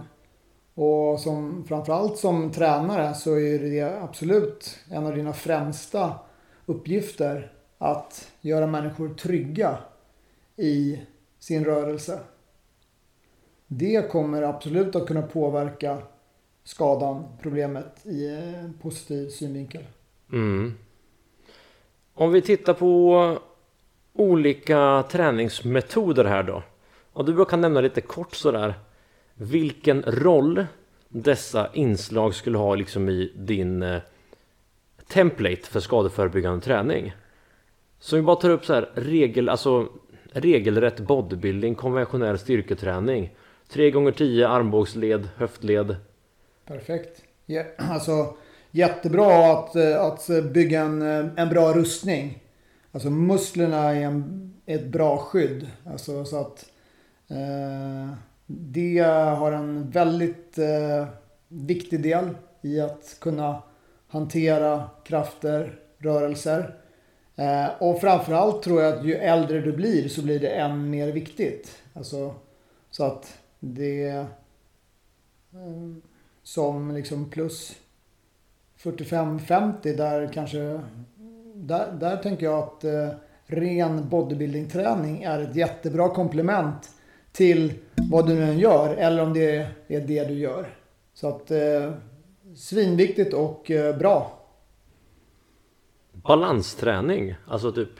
[0.74, 6.14] Och som, framförallt som tränare så är det absolut en av dina främsta
[6.66, 9.78] uppgifter att göra människor trygga
[10.56, 11.00] i
[11.38, 12.20] sin rörelse.
[13.66, 15.98] Det kommer absolut att kunna påverka
[16.66, 19.84] skadan, problemet i eh, positiv synvinkel.
[20.32, 20.74] Mm.
[22.14, 23.38] Om vi tittar på
[24.12, 26.62] olika träningsmetoder här då.
[27.12, 28.74] Och du kan nämna lite kort sådär
[29.34, 30.66] vilken roll
[31.08, 34.00] dessa inslag skulle ha liksom i din eh,
[35.08, 37.12] template för skadeförebyggande träning.
[37.98, 39.88] Så vi bara tar upp så här regel, alltså
[40.32, 43.36] regelrätt bodybuilding, konventionell styrketräning.
[43.68, 45.96] 3 gånger 10 armbågsled, höftled.
[46.66, 47.22] Perfekt.
[47.46, 48.36] Ja, alltså
[48.70, 52.42] jättebra att, eh, att bygga en, eh, en bra rustning.
[52.92, 55.66] Alltså musklerna är en, ett bra skydd.
[55.84, 56.70] Alltså så att
[57.28, 58.12] Eh,
[58.46, 58.98] det
[59.38, 61.06] har en väldigt eh,
[61.48, 62.28] viktig del
[62.62, 63.62] i att kunna
[64.08, 66.76] hantera krafter, rörelser.
[67.36, 71.12] Eh, och framförallt tror jag att ju äldre du blir så blir det än mer
[71.12, 71.82] viktigt.
[71.92, 72.34] Alltså,
[72.90, 74.26] så att det eh,
[76.46, 77.76] som liksom plus
[78.82, 80.80] 45-50 där kanske
[81.54, 83.08] där, där tänker jag att eh,
[83.46, 86.90] ren bodybuilding-träning är ett jättebra komplement
[87.32, 87.72] till
[88.10, 89.56] vad du nu än gör eller om det
[89.88, 90.66] är det du gör.
[91.14, 91.92] Så att eh,
[92.56, 94.42] svinviktigt och eh, bra.
[96.12, 97.92] Balansträning, alltså typ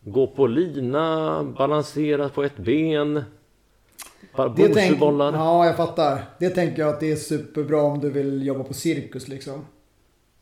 [0.00, 3.24] gå på lina, balansera på ett ben.
[4.56, 6.24] Det tänk, ja, jag fattar.
[6.38, 9.66] Det tänker jag att det är superbra om du vill jobba på cirkus liksom.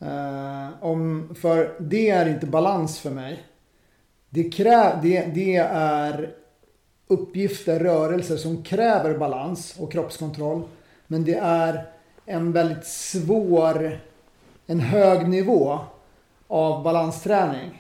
[0.03, 3.43] Uh, om, för det är inte balans för mig.
[4.31, 6.35] Det, krä, det, det är
[7.07, 10.63] uppgifter, rörelser som kräver balans och kroppskontroll.
[11.07, 11.87] Men det är
[12.27, 14.01] en väldigt svår,
[14.67, 15.79] en hög nivå
[16.47, 17.80] av balansträning.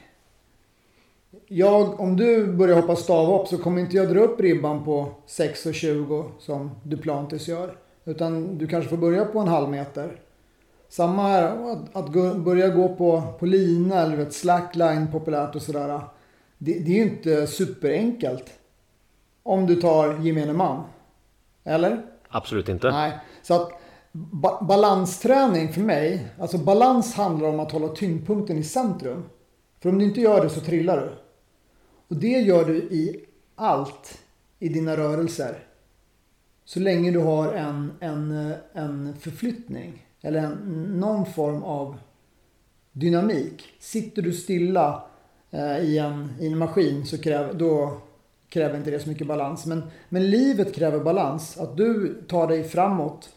[1.52, 6.30] Jag, om du börjar hoppa stavhopp så kommer inte jag dra upp ribban på 6,20
[6.38, 7.76] som Duplantis gör.
[8.04, 10.20] Utan du kanske får börja på en halv meter.
[10.88, 15.62] Samma här, att, att gå, börja gå på, på lina eller ett slackline populärt och
[15.62, 16.00] sådär.
[16.58, 18.44] Det, det är ju inte superenkelt.
[19.42, 20.82] Om du tar gemene man.
[21.64, 22.02] Eller?
[22.28, 22.90] Absolut inte.
[22.90, 23.18] Nej.
[23.42, 23.70] Så att
[24.12, 29.24] ba balansträning för mig, alltså balans handlar om att hålla tyngdpunkten i centrum.
[29.82, 31.19] För om du inte gör det så trillar du.
[32.10, 34.18] Och det gör du i allt
[34.58, 35.58] i dina rörelser.
[36.64, 40.52] Så länge du har en, en, en förflyttning eller en,
[41.00, 41.96] någon form av
[42.92, 43.64] dynamik.
[43.78, 45.04] Sitter du stilla
[45.50, 48.00] eh, i, en, i en maskin så kräver, då
[48.48, 49.66] kräver inte det så mycket balans.
[49.66, 51.58] Men, men livet kräver balans.
[51.58, 53.30] Att du tar dig framåt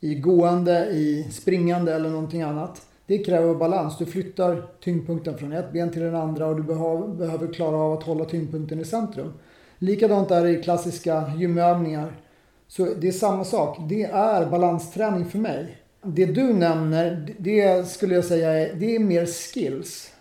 [0.00, 2.86] i gående, i springande eller någonting annat.
[3.10, 3.98] Det kräver balans.
[3.98, 8.02] Du flyttar tyngdpunkten från ett ben till den andra och du behöver klara av att
[8.02, 9.32] hålla tyngdpunkten i centrum.
[9.78, 12.20] Likadant är det i klassiska gymövningar.
[12.68, 13.78] Så det är samma sak.
[13.88, 15.76] Det är balansträning för mig.
[16.02, 20.12] Det du nämner, det skulle jag säga är, det är mer skills.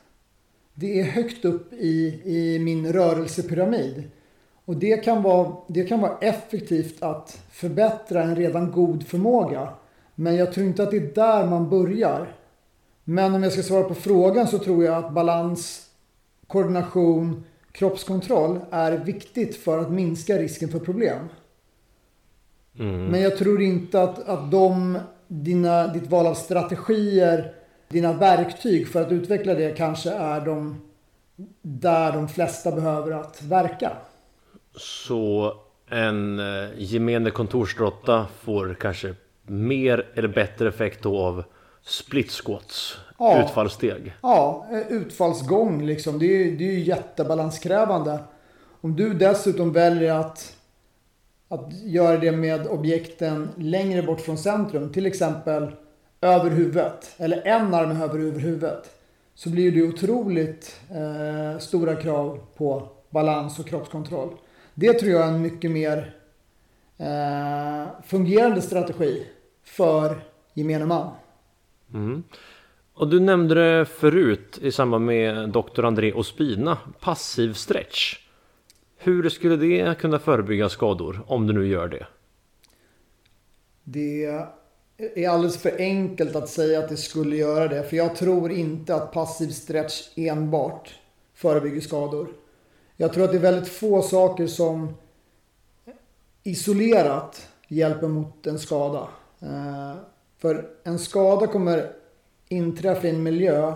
[0.74, 4.04] det är högt upp i, i min rörelsepyramid.
[4.66, 9.74] Och det kan, vara, det kan vara effektivt att förbättra en redan god förmåga.
[10.16, 12.36] Men jag tror inte att det är där man börjar.
[13.10, 15.90] Men om jag ska svara på frågan så tror jag att balans,
[16.48, 21.20] koordination, kroppskontroll är viktigt för att minska risken för problem.
[22.80, 23.06] Mm.
[23.06, 27.54] Men jag tror inte att, att de, dina, ditt val av strategier,
[27.88, 30.82] dina verktyg för att utveckla det kanske är de
[31.62, 33.92] där de flesta behöver att verka.
[34.76, 35.54] Så
[35.88, 41.44] en eh, gemene kontorsråtta får kanske mer eller bättre effekt då av
[41.90, 43.44] split squats, ja.
[43.44, 44.14] utfallssteg?
[44.22, 46.20] Ja, eh, utfallsgång liksom.
[46.20, 48.20] Det är, det är ju jättebalanskrävande.
[48.82, 50.56] Om du dessutom väljer att,
[51.48, 55.72] att göra det med objekten längre bort från centrum, till exempel
[56.22, 58.96] över huvudet, eller en arm över huvudet,
[59.36, 64.30] så blir det otroligt eh, stora krav på balans och kroppskontroll.
[64.74, 66.16] Det tror jag är en mycket mer
[66.98, 69.28] eh, fungerande strategi
[69.64, 70.22] för
[70.54, 71.12] gemene man.
[71.94, 72.24] Mm.
[72.94, 75.84] Och du nämnde det förut i samband med Dr.
[75.84, 78.18] André Ospina, passiv stretch.
[78.98, 82.08] Hur skulle det kunna förebygga skador om du nu gör det?
[83.84, 84.26] Det
[85.16, 87.84] är alldeles för enkelt att säga att det skulle göra det.
[87.84, 91.00] För jag tror inte att passiv stretch enbart
[91.34, 92.28] förebygger skador.
[92.98, 94.94] Jag tror att det är väldigt få saker som
[96.44, 99.08] isolerat hjälper mot en skada.
[99.42, 99.96] Eh,
[100.40, 101.92] för en skada kommer
[102.48, 103.74] inträffa i en miljö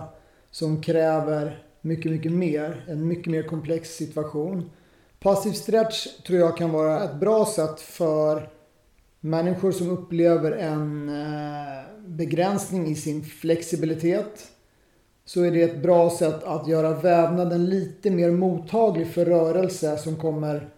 [0.52, 2.86] som kräver mycket, mycket mer.
[2.88, 4.72] En mycket mer komplex situation.
[5.20, 8.50] Passiv stretch tror jag kan vara ett bra sätt för
[9.20, 14.48] människor som upplever en eh, begränsning i sin flexibilitet.
[15.26, 20.16] Så är det ett bra sätt att göra vävnaden lite mer mottaglig för rörelse som
[20.16, 20.70] kommer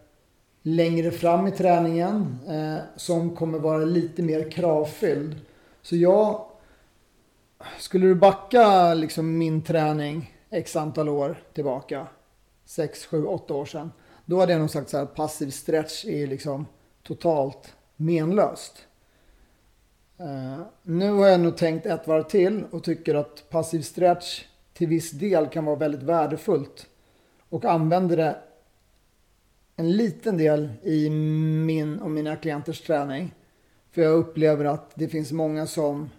[0.61, 2.38] längre fram i träningen.
[2.47, 5.36] Eh, som kommer vara lite mer kravfylld.
[5.86, 6.45] Så jag...
[7.79, 12.07] Skulle du backa liksom min träning x antal år tillbaka.
[12.65, 13.91] 6, 7, 8 år sedan.
[14.25, 16.65] Då hade jag nog sagt så här passiv stretch är liksom
[17.03, 18.88] totalt menlöst.
[20.19, 24.88] Uh, nu har jag nog tänkt ett varv till och tycker att passiv stretch till
[24.88, 26.88] viss del kan vara väldigt värdefullt.
[27.49, 28.38] Och använder det
[29.75, 33.33] en liten del i min och mina klienters träning.
[33.95, 36.09] För jag upplever att det finns många som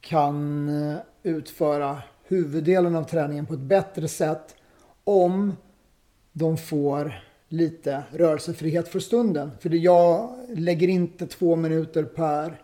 [0.00, 4.56] kan eh, utföra huvuddelen av träningen på ett bättre sätt
[5.04, 5.56] om
[6.32, 9.50] de får lite rörelsefrihet för stunden.
[9.60, 12.60] För jag lägger inte två minuter per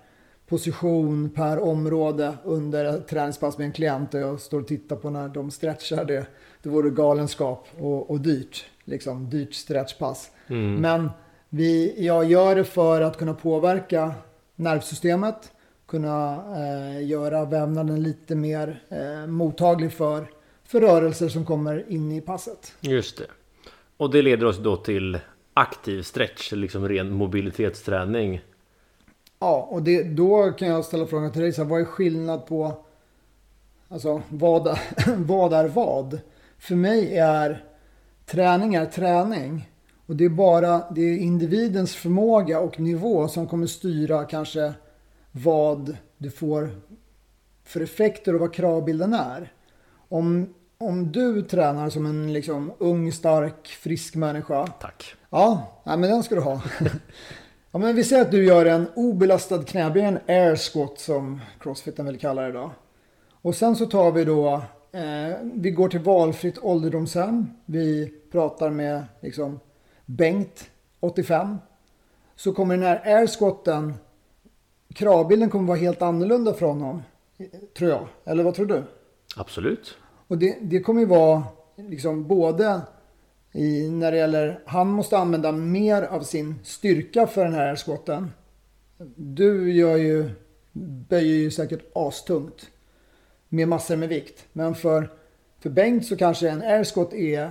[0.47, 5.11] position, per område under ett träningspass med en klient och jag står och tittar på
[5.11, 6.05] när de stretchar.
[6.05, 6.26] Det,
[6.62, 8.64] det vore galenskap och, och dyrt.
[8.84, 10.30] Liksom, dyrt stretchpass.
[10.49, 10.80] Mm.
[10.80, 11.11] Men
[11.55, 14.15] vi, jag gör det för att kunna påverka
[14.57, 15.53] nervsystemet,
[15.87, 20.27] kunna eh, göra vävnaden lite mer eh, mottaglig för,
[20.65, 22.75] för rörelser som kommer in i passet.
[22.81, 23.27] Just det.
[23.97, 25.19] Och det leder oss då till
[25.55, 28.41] aktiv stretch, liksom ren mobilitetsträning.
[29.39, 32.47] Ja, och det, då kan jag ställa frågan till dig, så här, vad är skillnad
[32.47, 32.85] på,
[33.89, 34.79] alltså vad,
[35.17, 36.21] vad är vad?
[36.59, 37.65] För mig är
[38.27, 39.69] träning är träning.
[40.13, 44.73] Och det är bara det är individens förmåga och nivå som kommer styra kanske
[45.31, 46.71] vad du får
[47.65, 49.53] för effekter och vad kravbilden är.
[50.09, 54.67] Om, om du tränar som en liksom ung, stark, frisk människa.
[54.67, 55.15] Tack.
[55.31, 56.63] Ja, ja men den ska du ha.
[57.73, 62.07] ja, men vi säger att du gör en obelastad knäböj, en air squat som crossfiten
[62.07, 62.71] vill kalla det då.
[63.43, 67.47] Och sen så tar vi då, eh, vi går till valfritt ålderdomshem.
[67.67, 69.61] Vi pratar med liksom
[70.07, 71.57] Bengt, 85.
[72.37, 73.95] Så kommer den här air squatten,
[74.95, 77.03] kravbilden kommer vara helt annorlunda från honom.
[77.79, 78.09] Tror jag.
[78.25, 78.83] Eller vad tror du?
[79.37, 79.97] Absolut.
[80.29, 81.43] Och det, det kommer ju vara
[81.77, 82.81] liksom både
[83.53, 88.31] i, när det gäller, han måste använda mer av sin styrka för den här squatten.
[89.17, 90.31] Du gör ju,
[91.09, 92.71] böjer ju säkert astungt.
[93.49, 94.47] Med massor med vikt.
[94.53, 95.11] Men för,
[95.61, 97.51] för Bengt så kanske en air squat är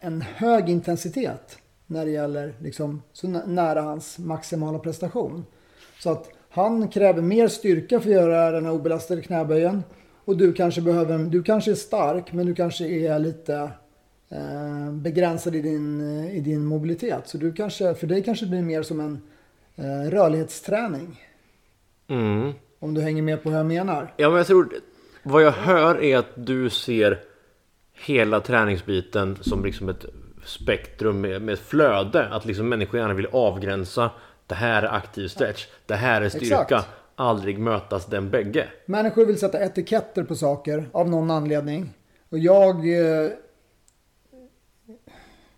[0.00, 1.58] en hög intensitet.
[1.86, 5.44] När det gäller liksom, så nära hans maximala prestation.
[5.98, 9.82] Så att han kräver mer styrka för att göra den här obelastade knäböjen.
[10.24, 13.70] Och du kanske behöver, du kanske är stark men du kanske är lite
[14.28, 16.00] eh, begränsad i din,
[16.30, 17.28] i din mobilitet.
[17.28, 19.20] Så du kanske, för dig kanske det blir mer som en
[19.76, 21.20] eh, rörlighetsträning.
[22.08, 22.52] Mm.
[22.78, 24.14] Om du hänger med på hur jag menar.
[24.16, 24.68] Ja men jag tror
[25.22, 27.18] vad jag hör är att du ser
[28.04, 30.04] hela träningsbiten som liksom ett
[30.44, 32.28] spektrum med, med ett flöde.
[32.28, 34.10] Att liksom människor gärna vill avgränsa.
[34.46, 35.66] Det här är aktiv stretch.
[35.86, 36.62] Det här är styrka.
[36.62, 36.88] Exakt.
[37.14, 38.68] Aldrig mötas den bägge.
[38.86, 41.94] Människor vill sätta etiketter på saker av någon anledning.
[42.28, 42.76] Och jag...
[42.76, 43.30] Eh,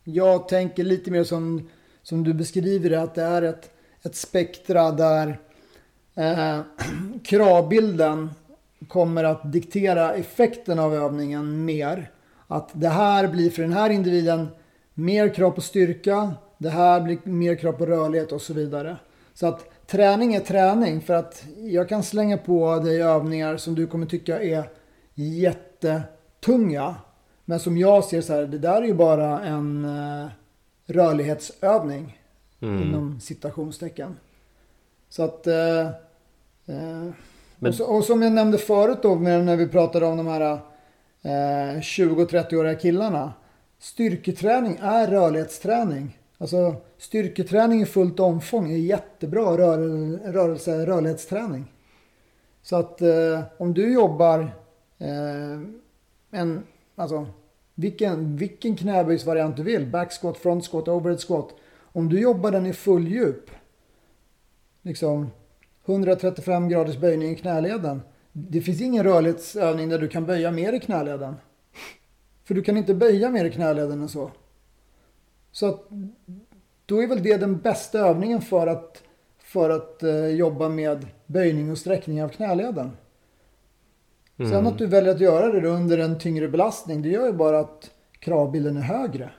[0.04, 1.68] jag tänker lite mer som,
[2.02, 3.70] som du beskriver det, att det är ett,
[4.02, 5.38] ett spektra där
[6.14, 6.60] eh,
[7.24, 8.30] kravbilden
[8.88, 12.10] kommer att diktera effekten av övningen mer.
[12.48, 14.48] Att det här blir för den här individen
[14.94, 18.96] mer krav på styrka, det här blir mer krav på rörlighet och så vidare.
[19.34, 23.86] Så att träning är träning för att jag kan slänga på dig övningar som du
[23.86, 24.70] kommer tycka är
[25.14, 26.94] jättetunga.
[27.44, 30.26] Men som jag ser så här, det där är ju bara en uh,
[30.86, 32.14] rörlighetsövning
[32.60, 32.82] Mm.
[32.82, 34.16] inom citationstecken.
[35.08, 35.46] Så att...
[35.46, 35.90] Uh,
[36.64, 40.58] Men- och, så, och som jag nämnde förut då när vi pratade om de här
[41.28, 43.32] eh, 20-30-åriga killarna.
[43.78, 46.18] Styrketräning är rörlighetsträning.
[46.38, 49.78] Alltså styrketräning i fullt omfång är jättebra rör,
[50.32, 51.72] rörelse, rörlighetsträning.
[52.62, 54.40] Så att eh, om du jobbar
[54.98, 55.60] eh,
[56.30, 56.62] en,
[56.96, 57.26] alltså
[57.74, 61.54] vilken, vilken knäböjsvariant du vill, backsquat, frontsquat, front overhead squat.
[61.92, 63.50] Om du jobbar den i full djup,
[64.82, 65.30] liksom
[65.86, 68.02] 135 graders böjning i knäleden.
[68.50, 71.34] Det finns ingen rörlighetsövning där du kan böja mer i knäleden.
[72.44, 74.30] För du kan inte böja mer i knäleden än så.
[75.52, 75.88] Så att
[76.86, 79.02] då är väl det den bästa övningen för att,
[79.38, 82.90] för att eh, jobba med böjning och sträckning av knäleden.
[84.36, 87.58] Sen att du väljer att göra det under en tyngre belastning, det gör ju bara
[87.58, 89.30] att kravbilden är högre.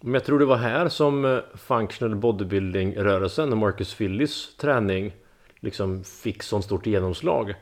[0.00, 5.12] Men jag tror det var här som eh, functional bodybuilding-rörelsen och Marcus Phillies träning
[5.60, 7.54] liksom fick sånt stort genomslag.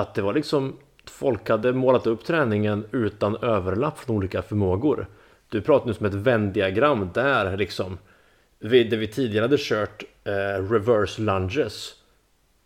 [0.00, 5.06] Att det var liksom folk hade målat upp träningen utan överlapp från olika förmågor.
[5.48, 7.98] Du pratar nu som ett vändiagram där liksom.
[8.58, 11.94] Vi, där vi tidigare hade kört eh, reverse lunges.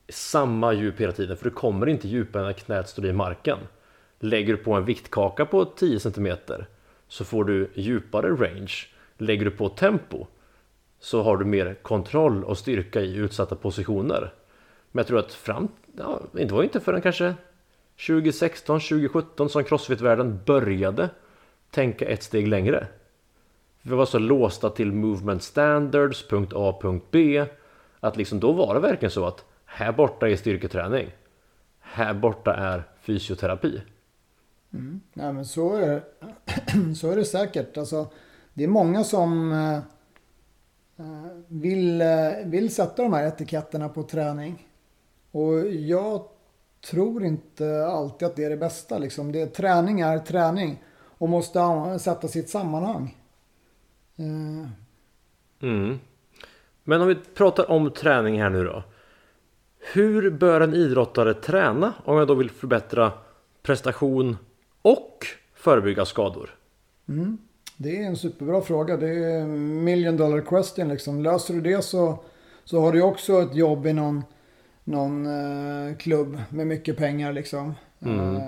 [0.08, 3.58] Samma djup hela tiden för du kommer inte djupare när knät står i marken.
[4.20, 6.28] Lägger du på en viktkaka på 10 cm
[7.08, 8.74] så får du djupare range.
[9.18, 10.26] Lägger du på tempo
[11.00, 14.32] så har du mer kontroll och styrka i utsatta positioner.
[14.92, 17.34] Men jag tror att fram, ja, det var ju inte förrän kanske
[18.06, 21.10] 2016, 2017 som crossfit-världen började
[21.70, 22.86] tänka ett steg längre.
[23.82, 27.46] Vi var så låsta till movement standards, punkt A, punkt B.
[28.00, 31.10] Att liksom då var det verkligen så att här borta är styrketräning.
[31.80, 33.82] Här borta är fysioterapi.
[34.72, 35.00] Mm.
[35.12, 36.02] Nej men så är det,
[36.96, 37.76] så är det säkert.
[37.76, 38.06] Alltså,
[38.54, 39.76] det är många som eh,
[41.06, 42.08] eh vill, eh,
[42.44, 44.68] vill sätta de här etiketterna på träning.
[45.34, 46.22] Och jag
[46.90, 48.98] tror inte alltid att det är det bästa.
[48.98, 49.32] Liksom.
[49.32, 50.82] Det, träning är träning
[51.18, 51.60] och måste
[52.36, 53.16] i ett sammanhang.
[54.16, 54.68] Eh,
[55.62, 55.98] Mm.
[56.84, 58.82] Men om vi pratar om träning här nu då.
[59.92, 63.12] Hur bör en idrottare träna om jag då vill förbättra
[63.62, 64.36] prestation
[64.82, 66.54] och förebygga skador?
[67.76, 68.96] Det är en superbra fråga.
[68.96, 71.22] Det är million dollar question liksom.
[71.22, 72.24] Löser du det så,
[72.64, 74.22] så har du också ett jobb i någon,
[74.84, 77.74] någon eh, klubb med mycket pengar liksom.
[78.00, 78.38] Eh,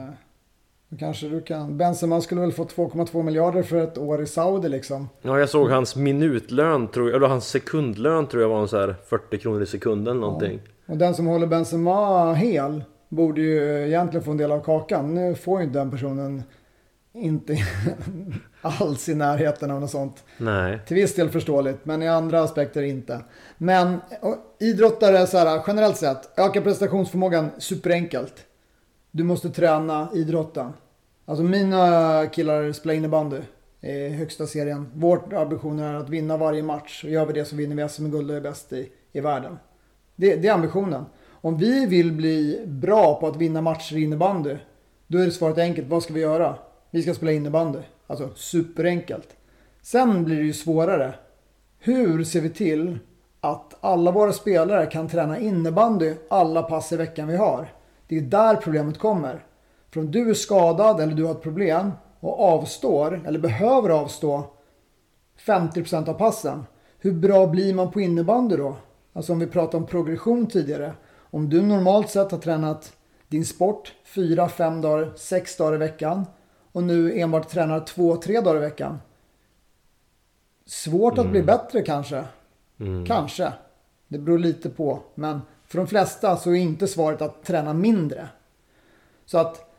[0.89, 1.78] då kanske du kan.
[1.78, 5.09] Benzema skulle väl få 2,2 miljarder för ett år i Saudi liksom.
[5.22, 8.80] Ja, jag såg hans minutlön, tror jag, eller hans sekundlön tror jag var en så
[8.80, 10.61] här 40 kronor i sekunden någonting.
[10.87, 15.14] Och den som håller Benzema hel borde ju egentligen få en del av kakan.
[15.14, 16.43] Nu får ju inte den personen
[17.17, 17.59] inte
[18.61, 20.25] alls i närheten av något sånt.
[20.39, 20.79] Nej.
[20.87, 23.21] Till viss del förståeligt, men i andra aspekter inte.
[23.59, 24.01] Men
[24.61, 28.35] idrottare så här, generellt sett, öka prestationsförmågan superenkelt.
[29.11, 30.73] Du måste träna idrotten.
[31.25, 33.39] Alltså mina killar spelar innebandy
[33.81, 34.91] i högsta serien.
[34.95, 37.05] Vår ambition är att vinna varje match.
[37.05, 39.59] Och gör vi det så vinner vi SM-guld och är bäst i, i världen.
[40.17, 41.05] Det, det är ambitionen.
[41.29, 44.57] Om vi vill bli bra på att vinna matcher i innebandy,
[45.07, 45.89] då är det svaret enkelt.
[45.89, 46.57] Vad ska vi göra?
[46.91, 47.78] Vi ska spela innebandy.
[48.07, 49.37] Alltså superenkelt.
[49.82, 51.14] Sen blir det ju svårare.
[51.78, 52.99] Hur ser vi till
[53.41, 57.72] att alla våra spelare kan träna innebandy alla pass i veckan vi har?
[58.09, 59.45] Det är där problemet kommer.
[59.91, 64.45] För om du är skadad eller du har ett problem och avstår eller behöver avstå
[65.47, 66.64] 50% av passen.
[66.99, 68.76] Hur bra blir man på innebandy då?
[69.12, 70.93] Alltså om vi pratar om progression tidigare.
[71.30, 72.93] Om du normalt sett har tränat
[73.28, 76.26] din sport 4-5 dagar, 6 dagar i veckan
[76.77, 78.99] och nu enbart tränar 2-3 dagar i veckan.
[80.66, 82.24] Svårt att bli bättre kanske.
[83.07, 83.53] Kanske.
[84.09, 85.03] Det beror lite på.
[85.14, 88.29] Men för de flesta så är inte svaret att träna mindre.
[89.27, 89.74] Så att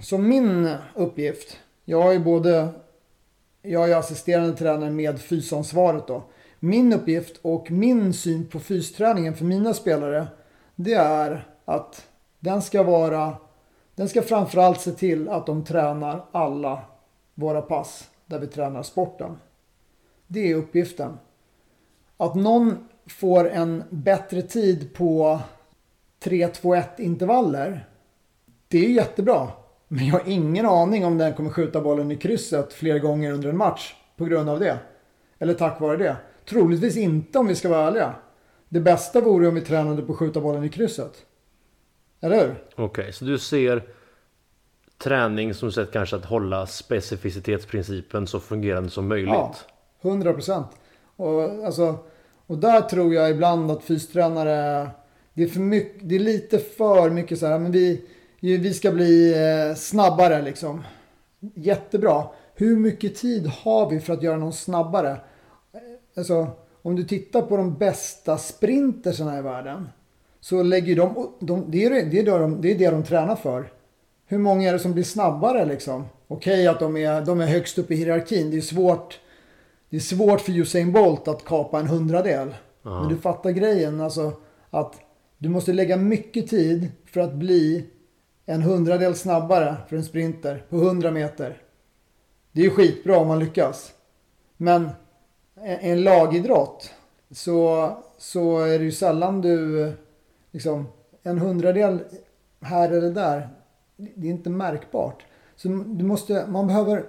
[0.00, 2.68] som min uppgift, jag är både,
[3.62, 6.22] jag är assisterande tränare med fysansvaret då.
[6.60, 10.26] Min uppgift och min syn på fysträningen för mina spelare,
[10.74, 12.06] det är att
[12.38, 13.36] den ska vara,
[13.94, 16.82] den ska framförallt se till att de tränar alla
[17.34, 19.36] våra pass där vi tränar sporten.
[20.26, 21.18] Det är uppgiften.
[22.16, 25.40] Att någon får en bättre tid på
[26.22, 27.88] 3-2-1 intervaller.
[28.68, 29.48] Det är jättebra.
[29.88, 33.48] Men jag har ingen aning om den kommer skjuta bollen i krysset fler gånger under
[33.48, 34.78] en match på grund av det.
[35.38, 36.16] Eller tack vare det.
[36.48, 38.14] Troligtvis inte om vi ska vara ärliga.
[38.68, 41.12] Det bästa vore om vi tränade på att skjuta bollen i krysset.
[42.24, 42.54] Eller hur?
[42.74, 43.82] Okej, okay, så du ser
[44.98, 49.34] träning som sätt kanske att hålla specificitetsprincipen så fungerande som möjligt?
[49.34, 49.54] Ja,
[50.02, 50.66] 100 procent.
[51.16, 51.98] Och, alltså,
[52.46, 54.90] och där tror jag ibland att fystränare,
[55.34, 58.04] det är, för mycket, det är lite för mycket så här, men vi,
[58.40, 60.84] vi ska bli eh, snabbare liksom.
[61.54, 62.26] Jättebra.
[62.54, 65.20] Hur mycket tid har vi för att göra någon snabbare?
[66.16, 66.48] Alltså,
[66.82, 69.88] om du tittar på de bästa sprintersarna i världen.
[70.44, 73.36] Så lägger de, de det, är, det, är det, de, det är det de tränar
[73.36, 73.72] för.
[74.26, 76.04] Hur många är det som blir snabbare liksom?
[76.28, 78.50] Okej att de är, de är högst upp i hierarkin.
[78.50, 79.20] Det är svårt,
[79.90, 82.54] det är svårt för Usain Bolt att kapa en hundradel.
[82.82, 83.00] Aha.
[83.00, 84.00] Men du fattar grejen.
[84.00, 84.32] Alltså
[84.70, 84.94] att
[85.38, 87.86] du måste lägga mycket tid för att bli
[88.46, 91.62] en hundradel snabbare för en sprinter på 100 meter.
[92.52, 93.92] Det är ju skitbra om man lyckas.
[94.56, 94.88] Men
[95.80, 96.90] en lagidrott
[97.30, 99.92] så, så är det ju sällan du
[100.54, 100.86] liksom
[101.22, 102.00] en hundradel
[102.60, 103.48] här eller där.
[103.96, 105.24] Det är inte märkbart.
[105.56, 107.04] Så du måste, man behöver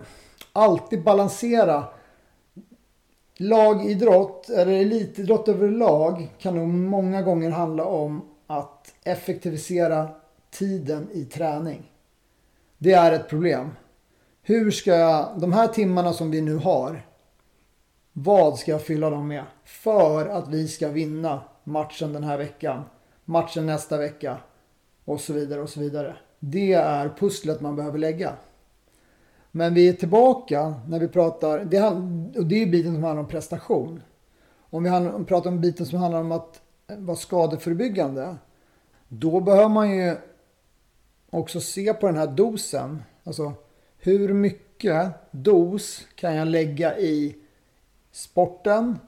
[0.54, 1.84] alltid balansera.
[3.38, 10.10] Lagidrott eller elitidrott överlag kan nog många gånger handla om att effektivisera
[10.52, 11.92] tiden i träning.
[12.78, 13.72] Det är ett problem.
[14.42, 17.06] Hur ska jag, de här timmarna som vi nu har,
[18.14, 19.44] vad ska jag fylla dem med?
[19.64, 22.84] För att vi ska vinna matchen den här veckan,
[23.26, 24.38] matchen nästa vecka
[25.06, 26.16] och så vidare och så vidare.
[26.40, 28.34] Det är pusslet man behöver lägga.
[29.52, 31.82] Men vi är tillbaka när vi pratar, det,
[32.40, 34.02] och det är biten som handlar om prestation.
[34.70, 34.84] Om
[35.18, 38.36] vi pratar om biten som handlar om att eh, vara skadeförebyggande.
[39.08, 40.16] Då behöver man ju
[41.30, 43.04] också se på den här dosen.
[43.24, 43.54] Alltså
[43.98, 47.36] hur mycket dos kan jag lägga i
[48.12, 49.00] sporten,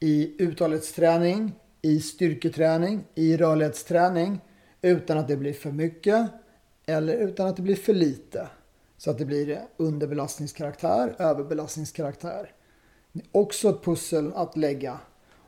[0.00, 1.52] i uthållighetsträning,
[1.86, 4.40] i styrketräning, i rörlighetsträning
[4.82, 6.28] utan att det blir för mycket
[6.86, 8.48] eller utan att det blir för lite.
[8.96, 12.50] Så att det blir underbelastningskaraktär, överbelastningskaraktär.
[13.12, 14.98] Det är också ett pussel att lägga.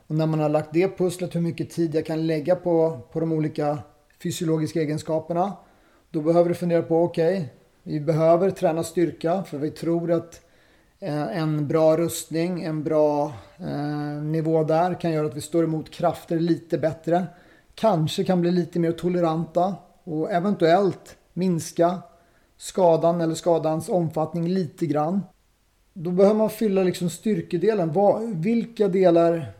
[0.07, 3.19] Och när man har lagt det pusslet, hur mycket tid jag kan lägga på, på
[3.19, 3.77] de olika
[4.23, 5.57] fysiologiska egenskaperna.
[6.11, 7.47] Då behöver du fundera på, okej, okay,
[7.83, 10.41] vi behöver träna styrka för vi tror att
[11.01, 15.89] Eh, en bra rustning, en bra eh, nivå där kan göra att vi står emot
[15.89, 17.27] krafter lite bättre.
[17.75, 22.01] Kanske kan bli lite mer toleranta och eventuellt minska
[22.57, 25.21] skadan eller skadans omfattning lite grann.
[25.93, 27.93] Då behöver man fylla liksom styrkedelen.
[28.41, 29.51] Vilka delar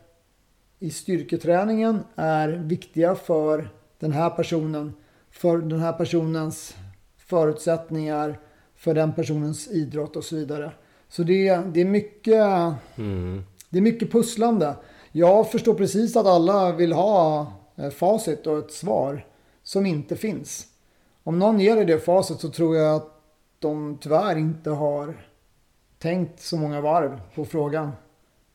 [0.79, 3.69] i styrketräningen är viktiga för
[3.99, 4.93] den här personen?
[5.31, 6.75] För den här personens
[7.17, 8.39] förutsättningar,
[8.75, 10.71] för den personens idrott och så vidare.
[11.09, 12.43] Så det, det, är, mycket,
[12.95, 13.43] mm.
[13.69, 14.75] det är mycket pusslande.
[15.11, 19.25] Jag förstår precis att alla vill ha eh, facit och ett svar
[19.63, 20.69] som inte finns
[21.29, 23.21] om någon ger dig det facit så tror jag att
[23.59, 25.13] de tyvärr inte har
[25.97, 27.91] tänkt så många varv på frågan.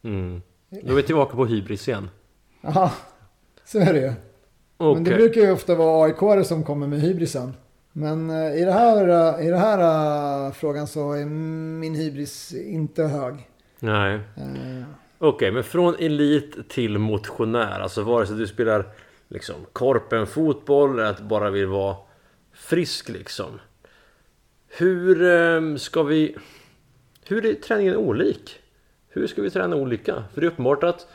[0.03, 0.43] Mm.
[0.69, 2.11] Då är vi tillbaka på hybris igen.
[2.61, 2.93] Ja,
[3.65, 4.13] så är det ju.
[4.79, 4.95] Okay.
[4.95, 7.55] Men det brukar ju ofta vara aik som kommer med hybrisen.
[7.97, 12.55] Men eh, i, det här, eh, i den här uh, frågan så är min hybris
[12.55, 13.49] inte hög.
[13.79, 14.15] Nej.
[14.15, 14.21] Uh.
[15.19, 17.81] Okej, okay, men från elit till motionär.
[17.81, 18.87] Alltså vare sig du spelar
[19.29, 21.97] liksom korpen fotboll eller att bara vill vara
[22.53, 23.61] frisk liksom.
[24.69, 26.37] Hur ehm, ska vi...
[27.29, 28.59] Hur är träningen olik?
[29.09, 30.25] Hur ska vi träna olika?
[30.35, 31.07] För det är uppenbart att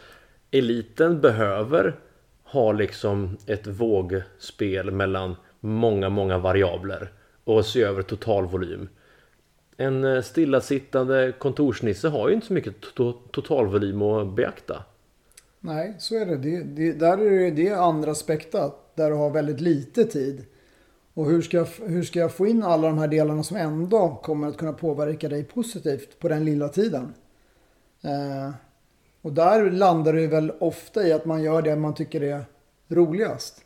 [0.52, 1.96] eliten behöver
[2.44, 7.12] ha liksom ett vågspel mellan många, många variabler
[7.44, 8.90] och se över totalvolym.
[9.78, 14.84] En eh, stillasittande kontorsnisse har ju inte så mycket to totalvolym att beakta.
[15.60, 16.38] Nej, så är det.
[16.38, 20.46] det, det där är det, det andra aspekter där du har väldigt lite tid.
[21.14, 24.20] Och hur ska, jag, hur ska jag få in alla de här delarna som ändå
[24.24, 27.14] kommer att kunna påverka dig positivt på den lilla tiden?
[28.02, 28.54] Eh,
[29.22, 32.46] och där landar det väl ofta i att man gör det man tycker är
[32.88, 33.66] roligast.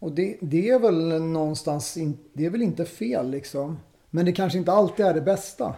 [0.00, 3.78] Och det, det är väl någonstans, in, det är väl inte fel liksom.
[4.10, 5.74] Men det kanske inte alltid är det bästa.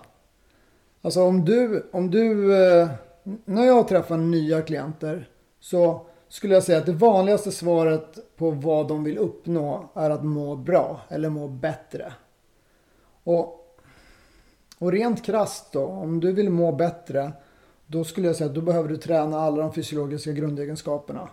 [1.02, 2.88] Alltså om du, om du, eh,
[3.44, 5.28] när jag träffar nya klienter
[5.60, 10.24] så skulle jag säga att det vanligaste svaret på vad de vill uppnå är att
[10.24, 12.12] må bra eller må bättre.
[13.24, 13.76] Och,
[14.78, 17.32] och rent krasst då, om du vill må bättre,
[17.86, 21.28] då skulle jag säga att då behöver du träna alla de fysiologiska grundegenskaperna.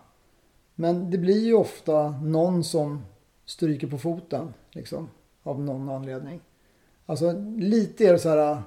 [0.79, 3.05] Men det blir ju ofta någon som
[3.45, 5.09] stryker på foten, liksom,
[5.43, 6.41] av någon anledning.
[7.05, 8.61] Alltså lite är det så här,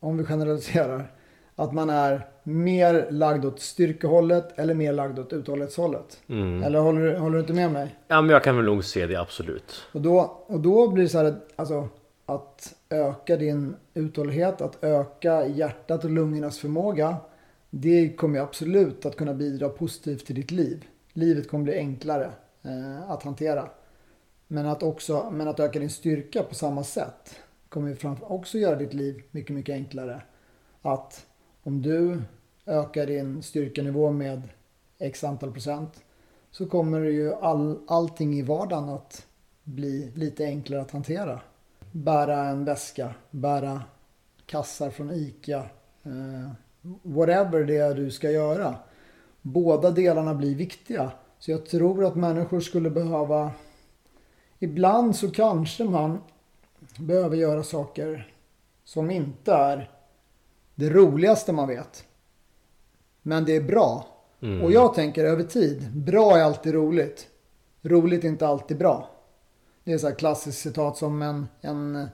[0.00, 1.12] om vi generaliserar,
[1.54, 6.20] att man är mer lagd åt styrkehållet eller mer lagd åt uthållighetshållet.
[6.26, 6.62] Mm.
[6.62, 7.96] Eller håller, håller du inte med mig?
[8.08, 9.82] Ja men jag kan väl nog se det absolut.
[9.92, 11.88] Och då, och då blir det så här, alltså
[12.26, 17.16] att öka din uthållighet, att öka hjärtat och lungornas förmåga.
[17.70, 20.84] Det kommer ju absolut att kunna bidra positivt till ditt liv.
[21.16, 23.68] Livet kommer bli enklare eh, att hantera.
[24.46, 27.36] Men att, också, men att öka din styrka på samma sätt
[27.68, 30.22] kommer framför också göra ditt liv mycket, mycket enklare.
[30.82, 31.26] Att
[31.62, 32.22] om du
[32.66, 34.42] ökar din styrkenivå med
[34.98, 36.04] x antal procent
[36.50, 39.26] så kommer ju all, allting i vardagen att
[39.64, 41.40] bli lite enklare att hantera.
[41.92, 43.82] Bära en väska, bära
[44.46, 45.66] kassar från ICA,
[46.02, 46.50] eh,
[47.02, 48.74] whatever det är du ska göra.
[49.46, 51.12] Båda delarna blir viktiga.
[51.38, 53.50] Så jag tror att människor skulle behöva...
[54.58, 56.18] Ibland så kanske man
[56.98, 58.34] behöver göra saker
[58.84, 59.90] som inte är
[60.74, 62.04] det roligaste man vet.
[63.22, 64.06] Men det är bra.
[64.40, 64.62] Mm.
[64.62, 67.28] Och jag tänker över tid, bra är alltid roligt.
[67.82, 69.10] Roligt är inte alltid bra.
[69.84, 72.08] Det är så här klassiskt citat som en, en,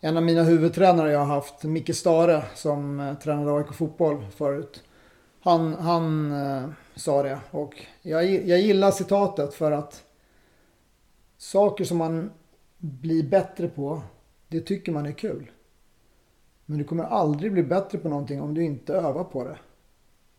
[0.00, 4.82] en av mina huvudtränare jag har haft, Micke Stare, som eh, tränade AIK fotboll förut.
[5.44, 10.04] Han, han eh, sa det och jag, jag gillar citatet för att
[11.36, 12.30] saker som man
[12.78, 14.02] blir bättre på,
[14.48, 15.50] det tycker man är kul.
[16.66, 19.58] Men du kommer aldrig bli bättre på någonting om du inte övar på det.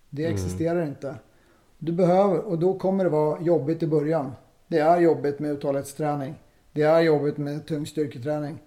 [0.09, 0.33] Det Mm.
[0.33, 1.15] existerar inte.
[1.77, 4.31] Du behöver, och då kommer det vara jobbigt i början.
[4.67, 6.35] Det är jobbigt med uthållighetsträning.
[6.71, 8.57] Det är jobbigt med tung styrketräning.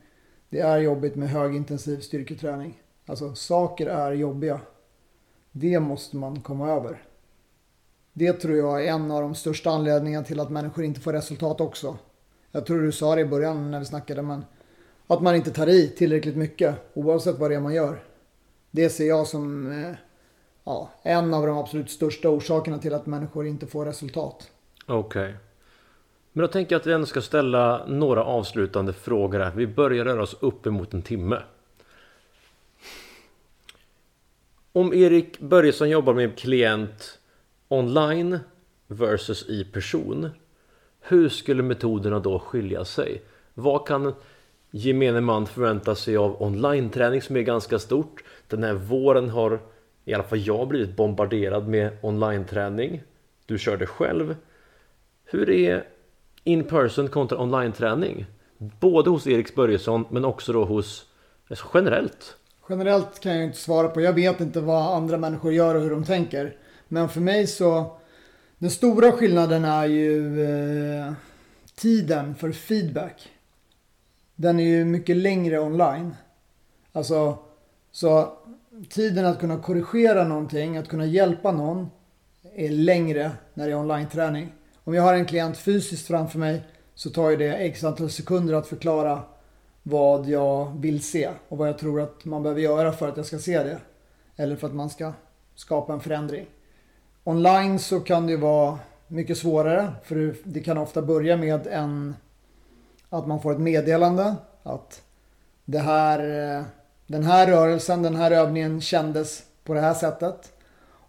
[0.49, 2.83] Det är jobbigt med högintensiv styrketräning.
[3.07, 4.61] Alltså saker är jobbiga.
[5.53, 7.03] Det måste man komma över.
[8.13, 11.61] Det tror jag är en av de största anledningarna till att människor inte får resultat
[11.61, 11.97] också.
[12.53, 14.45] Jag tror du sa det i början när vi snackade men
[15.07, 18.03] att man inte tar i tillräckligt mycket oavsett vad det är man gör.
[18.71, 19.97] Det ser jag som eh,
[20.65, 24.51] ja, en av de absolut största orsakerna till att människor inte får resultat.
[24.87, 25.35] Okej.
[26.33, 29.53] Men då tänker jag att vi ändå ska ställa några avslutande frågor här.
[29.57, 31.39] Vi börjar röra oss uppemot en timme.
[34.79, 37.19] Om Erik Börjesson jobbar med en klient
[37.69, 38.39] online
[38.87, 40.31] versus i person.
[41.01, 43.23] Hur skulle metoderna då skilja sig?
[43.55, 44.15] Vad kan
[44.71, 48.25] gemene man förvänta sig av online-träning som är ganska stort?
[48.49, 49.61] Den här våren har
[50.05, 53.03] i alla fall jag blivit bombarderad med online-träning.
[53.47, 54.37] Du kör det själv.
[55.25, 55.85] Hur är
[56.45, 58.27] in person kontra online-träning?
[58.59, 61.07] Både hos Erik Börjesson men också då hos
[61.49, 62.38] alltså generellt.
[62.69, 64.01] Generellt kan jag inte svara på.
[64.01, 66.57] Jag vet inte vad andra människor gör och hur de tänker.
[66.89, 67.97] Men för mig så...
[68.59, 71.13] Den stora skillnaden är ju eh,
[71.75, 73.29] tiden för feedback.
[74.35, 76.15] Den är ju mycket längre online.
[76.93, 77.39] Alltså,
[77.93, 78.33] så
[78.89, 81.91] tiden att kunna korrigera någonting, att kunna hjälpa någon
[82.55, 84.53] är längre när det är online-träning.
[84.85, 86.63] Om jag har en klient fysiskt framför mig
[86.95, 89.23] så tar ju det x antal sekunder att förklara
[89.89, 93.27] vad jag vill se och vad jag tror att man behöver göra för att jag
[93.27, 93.79] ska se det.
[94.37, 95.13] Eller för att man ska
[95.55, 96.47] skapa en förändring.
[97.25, 102.15] Online så kan det ju vara mycket svårare för det kan ofta börja med en
[103.11, 105.03] att man får ett meddelande att
[105.65, 106.19] det här,
[106.59, 106.65] eh,
[107.07, 110.53] den här rörelsen, den här övningen kändes på det här sättet.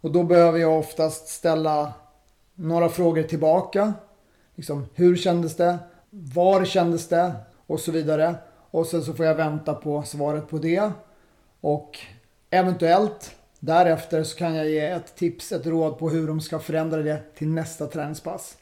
[0.01, 1.93] Och då behöver jag oftast ställa
[2.55, 3.93] några frågor tillbaka.
[4.55, 5.77] Liksom, hur kändes det?
[6.09, 7.32] Var kändes det?
[7.67, 8.36] Och så vidare.
[8.72, 10.91] Och sen så får jag vänta på svaret på det.
[11.61, 11.99] Och
[12.49, 17.01] eventuellt därefter så kan jag ge ett tips, ett råd på hur de ska förändra
[17.01, 18.57] det till nästa träningspass.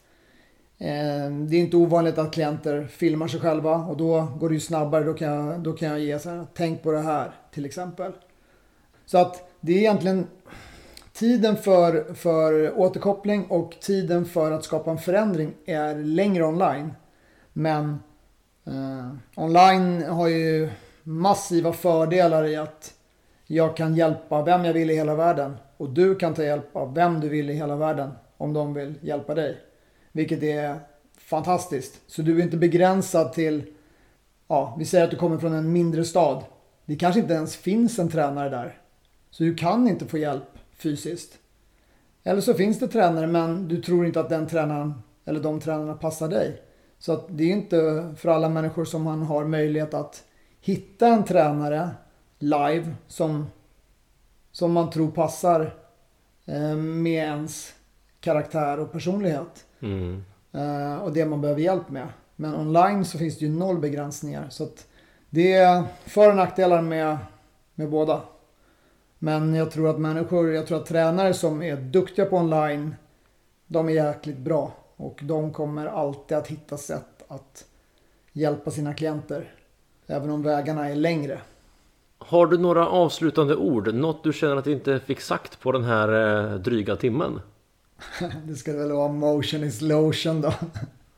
[0.78, 4.60] Eh, det är inte ovanligt att klienter filmar sig själva och då går det ju
[4.60, 5.04] snabbare.
[5.04, 8.12] Då kan jag, då kan jag ge så här, tänk på det här till exempel.
[9.06, 10.26] Så att det är egentligen
[11.12, 16.92] tiden för, för återkoppling och tiden för att skapa en förändring är längre online.
[17.52, 17.98] Men
[18.68, 20.70] eh, online har ju
[21.02, 22.94] massiva fördelar i att
[23.46, 25.56] jag kan hjälpa vem jag vill i hela världen.
[25.76, 28.94] Och du kan ta hjälp av vem du vill i hela världen om de vill
[29.00, 29.56] hjälpa dig.
[30.12, 30.80] Vilket är
[31.18, 32.00] fantastiskt.
[32.06, 33.64] Så du är inte begränsad till,
[34.48, 36.44] ja, vi säger att du kommer från en mindre stad.
[36.84, 38.78] Det kanske inte ens finns en tränare där.
[39.30, 41.38] Så du kan inte få hjälp fysiskt.
[42.24, 44.94] Eller så finns det tränare men du tror inte att den tränaren
[45.24, 46.62] eller de tränarna passar dig.
[46.98, 50.24] Så att det är inte för alla människor som man har möjlighet att
[50.60, 51.90] hitta en tränare
[52.38, 53.46] live som,
[54.52, 55.74] som man tror passar
[56.46, 57.74] eh, med ens
[58.20, 59.66] karaktär och personlighet.
[59.80, 60.24] Mm.
[60.52, 62.08] Eh, och det man behöver hjälp med.
[62.36, 64.48] Men online så finns det ju noll begränsningar.
[64.48, 64.86] Så att
[65.30, 67.18] det är för och nackdelar med,
[67.74, 68.20] med båda.
[69.18, 72.94] Men jag tror att människor, jag tror att tränare som är duktiga på online,
[73.66, 74.72] de är jäkligt bra.
[74.98, 77.64] Och de kommer alltid att hitta sätt att
[78.32, 79.52] hjälpa sina klienter.
[80.06, 81.40] Även om vägarna är längre.
[82.18, 83.94] Har du några avslutande ord?
[83.94, 86.08] Något du känner att du inte fick sagt på den här
[86.52, 87.40] eh, dryga timmen?
[88.44, 90.52] Det ska väl vara motion is lotion då.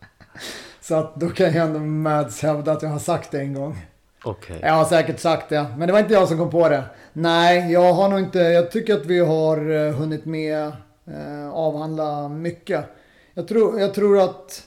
[0.80, 3.86] Så att då kan jag ändå Mads hävda att jag har sagt det en gång.
[4.24, 4.58] Okej.
[4.62, 6.84] Jag har säkert sagt det, men det var inte jag som kom på det.
[7.12, 10.72] Nej, jag har nog inte, jag tycker att vi har eh, hunnit med
[11.06, 12.84] eh, avhandla mycket.
[13.40, 14.66] Jag tror, jag tror att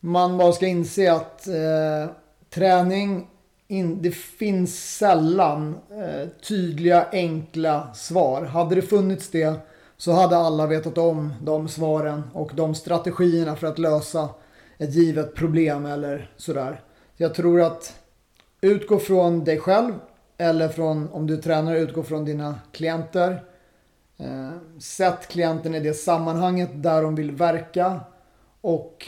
[0.00, 2.10] man bara ska inse att eh,
[2.50, 3.26] träning,
[3.68, 8.44] in, det finns sällan eh, tydliga, enkla svar.
[8.44, 9.54] Hade det funnits det
[9.96, 14.28] så hade alla vetat om de svaren och de strategierna för att lösa
[14.78, 16.80] ett givet problem eller sådär.
[17.16, 17.94] Jag tror att
[18.60, 19.92] utgå från dig själv
[20.38, 23.44] eller från, om du är tränare, utgå från dina klienter.
[24.18, 28.00] Eh, sätt klienten i det sammanhanget där de vill verka
[28.60, 29.06] och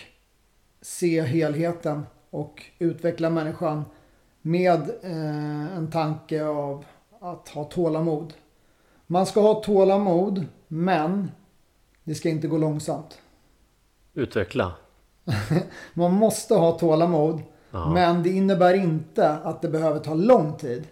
[0.80, 3.84] se helheten och utveckla människan
[4.42, 6.84] med eh, en tanke av
[7.20, 8.34] att ha tålamod.
[9.06, 11.30] Man ska ha tålamod, men
[12.04, 13.18] det ska inte gå långsamt.
[14.14, 14.72] Utveckla.
[15.94, 17.90] Man måste ha tålamod, Ja.
[17.90, 20.88] men det innebär inte att det behöver ta lång tid.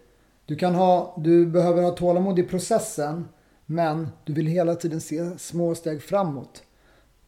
[0.47, 3.29] Du, kan ha, du behöver ha tålamod i processen,
[3.67, 6.63] men du vill hela tiden se små steg framåt.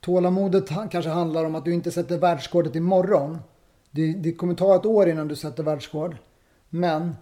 [0.01, 3.39] Tålamodet kanske handlar om att du inte sätter världsrekordet imorgon.
[3.91, 6.16] Det, det kommer ta ett år innan du sätter världsrekord.
[6.68, 7.16] Men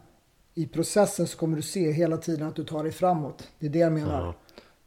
[0.55, 3.49] i processen så kommer du se hela tiden att du tar dig framåt.
[3.59, 4.21] Det är det jag menar.
[4.23, 4.35] Ja.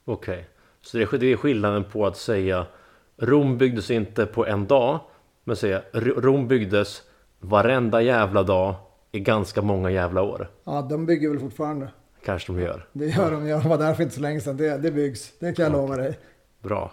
[0.05, 0.47] Okej.
[0.81, 2.65] Så det är, skillnaden på att säga
[3.17, 4.99] Rom byggdes inte på en dag.
[5.43, 7.01] Men säga "R- Rom byggdes
[7.39, 8.75] varenda jävla dag
[9.11, 10.49] i ganska många jävla år.
[10.63, 11.87] Ja, de bygger väl fortfarande.
[12.29, 12.85] Kanske de gör.
[12.93, 13.47] Det gör de.
[13.47, 14.57] Jag var där för inte så länge sedan.
[14.57, 15.31] Det, det byggs.
[15.39, 16.19] Det kan jag lova dig.
[16.61, 16.91] Bra.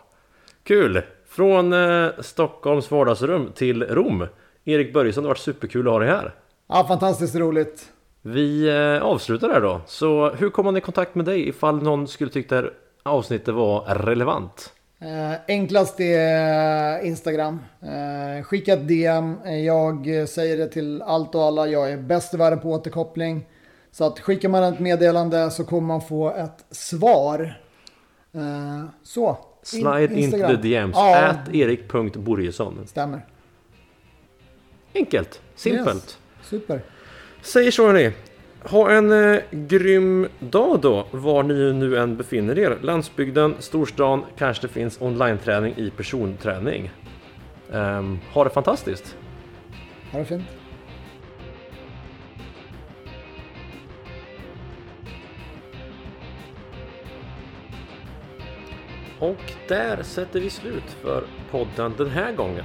[0.62, 1.03] Kul!
[1.28, 4.26] Från eh, Stockholms vardagsrum till Rom.
[4.64, 6.34] Erik Börjesson, det har varit superkul att ha dig här.
[6.68, 7.93] Ja, fantastiskt roligt.
[8.22, 9.80] Vi eh, avslutar där då.
[9.87, 12.72] Så hur kommer man i kontakt med dig ifall någon skulle tycka det här
[13.03, 14.72] avsnittet var relevant?
[15.01, 17.61] Eh, enklast är Instagram.
[17.82, 19.37] Eh, skicka ett DM.
[19.64, 21.66] Jag eh, säger det till allt och alla.
[21.66, 23.47] Jag är bäst i världen på återkoppling.
[23.97, 27.61] Så att skickar man ett meddelande så kommer man få ett svar.
[28.34, 29.28] Eh, så.
[29.28, 30.51] In- Slide into Instagram.
[30.62, 30.97] the DMs.
[30.97, 32.86] Ja, At erik.borgesson.
[32.86, 33.26] stämmer.
[34.94, 35.40] Enkelt.
[35.55, 35.94] Simpelt.
[36.40, 36.47] Yes.
[36.49, 36.80] Super.
[37.42, 38.12] Säger så hörni.
[38.62, 42.78] Ha en eh, grym dag då, var ni nu än befinner er.
[42.82, 46.90] Landsbygden, storstan, kanske det finns online-träning i personträning.
[47.70, 49.16] Um, ha det fantastiskt!
[50.12, 50.42] Ha det fint.
[59.27, 62.64] Och där sätter vi slut för podden den här gången.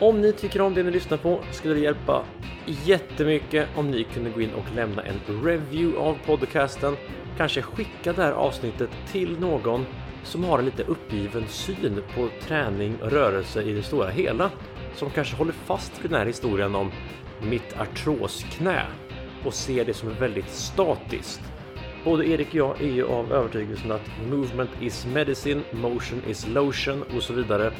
[0.00, 2.24] Om ni tycker om det ni lyssnar på skulle det hjälpa
[2.66, 6.96] jättemycket om ni kunde gå in och lämna en review av podcasten.
[7.36, 9.86] Kanske skicka det här avsnittet till någon
[10.22, 14.50] som har en lite uppgiven syn på träning och rörelse i det stora hela.
[14.94, 16.90] Som kanske håller fast vid den här historien om
[17.42, 18.82] mitt artrosknä
[19.44, 21.55] och ser det som väldigt statiskt.
[22.06, 27.02] Både Erik och jag är ju av övertygelsen att movement is medicine, motion is lotion
[27.16, 27.72] och så vidare.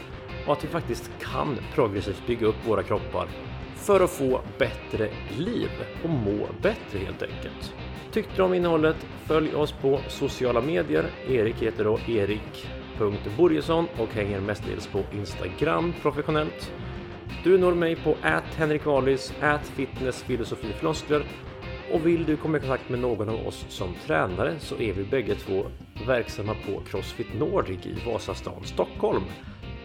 [0.47, 3.29] Och att vi faktiskt kan progressivt bygga upp våra kroppar
[3.74, 5.09] för att få bättre
[5.39, 5.70] liv
[6.05, 7.74] och må bättre helt enkelt.
[8.12, 8.97] Tyckte du om innehållet?
[9.27, 11.05] Följ oss på sociala medier.
[11.29, 16.72] Erik heter då erik.borgesson och hänger mestadels på Instagram professionellt.
[17.45, 18.16] Du når mig på
[18.57, 19.35] @henrikvalis,
[19.77, 21.24] @fitnessfilosofifloskler
[21.93, 25.05] och vill du komma i kontakt med någon av oss som tränare så är vi
[25.05, 25.66] bägge två
[26.07, 29.22] verksamma på Crossfit Nordic i Vasastan, Stockholm.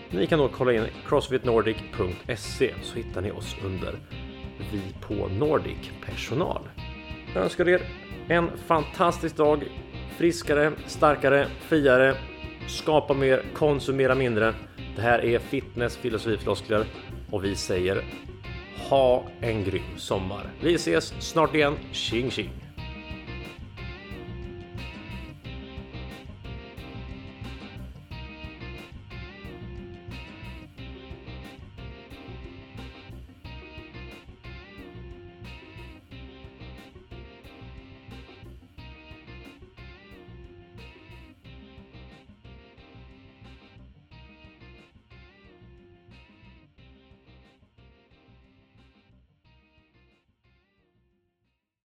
[0.09, 3.99] Ni kan då kolla in crossfitnordic.se så hittar ni oss under
[4.71, 6.61] Vi på Nordic personal.
[7.33, 7.81] Jag önskar er
[8.27, 9.63] en fantastisk dag.
[10.17, 12.15] Friskare, starkare, friare.
[12.67, 14.53] Skapa mer, konsumera mindre.
[14.95, 16.85] Det här är Fitness Filosofi Floskler
[17.31, 18.03] och vi säger
[18.91, 20.49] ha en grym sommar.
[20.61, 21.77] Vi ses snart igen.
[21.93, 22.70] Tjing tjing!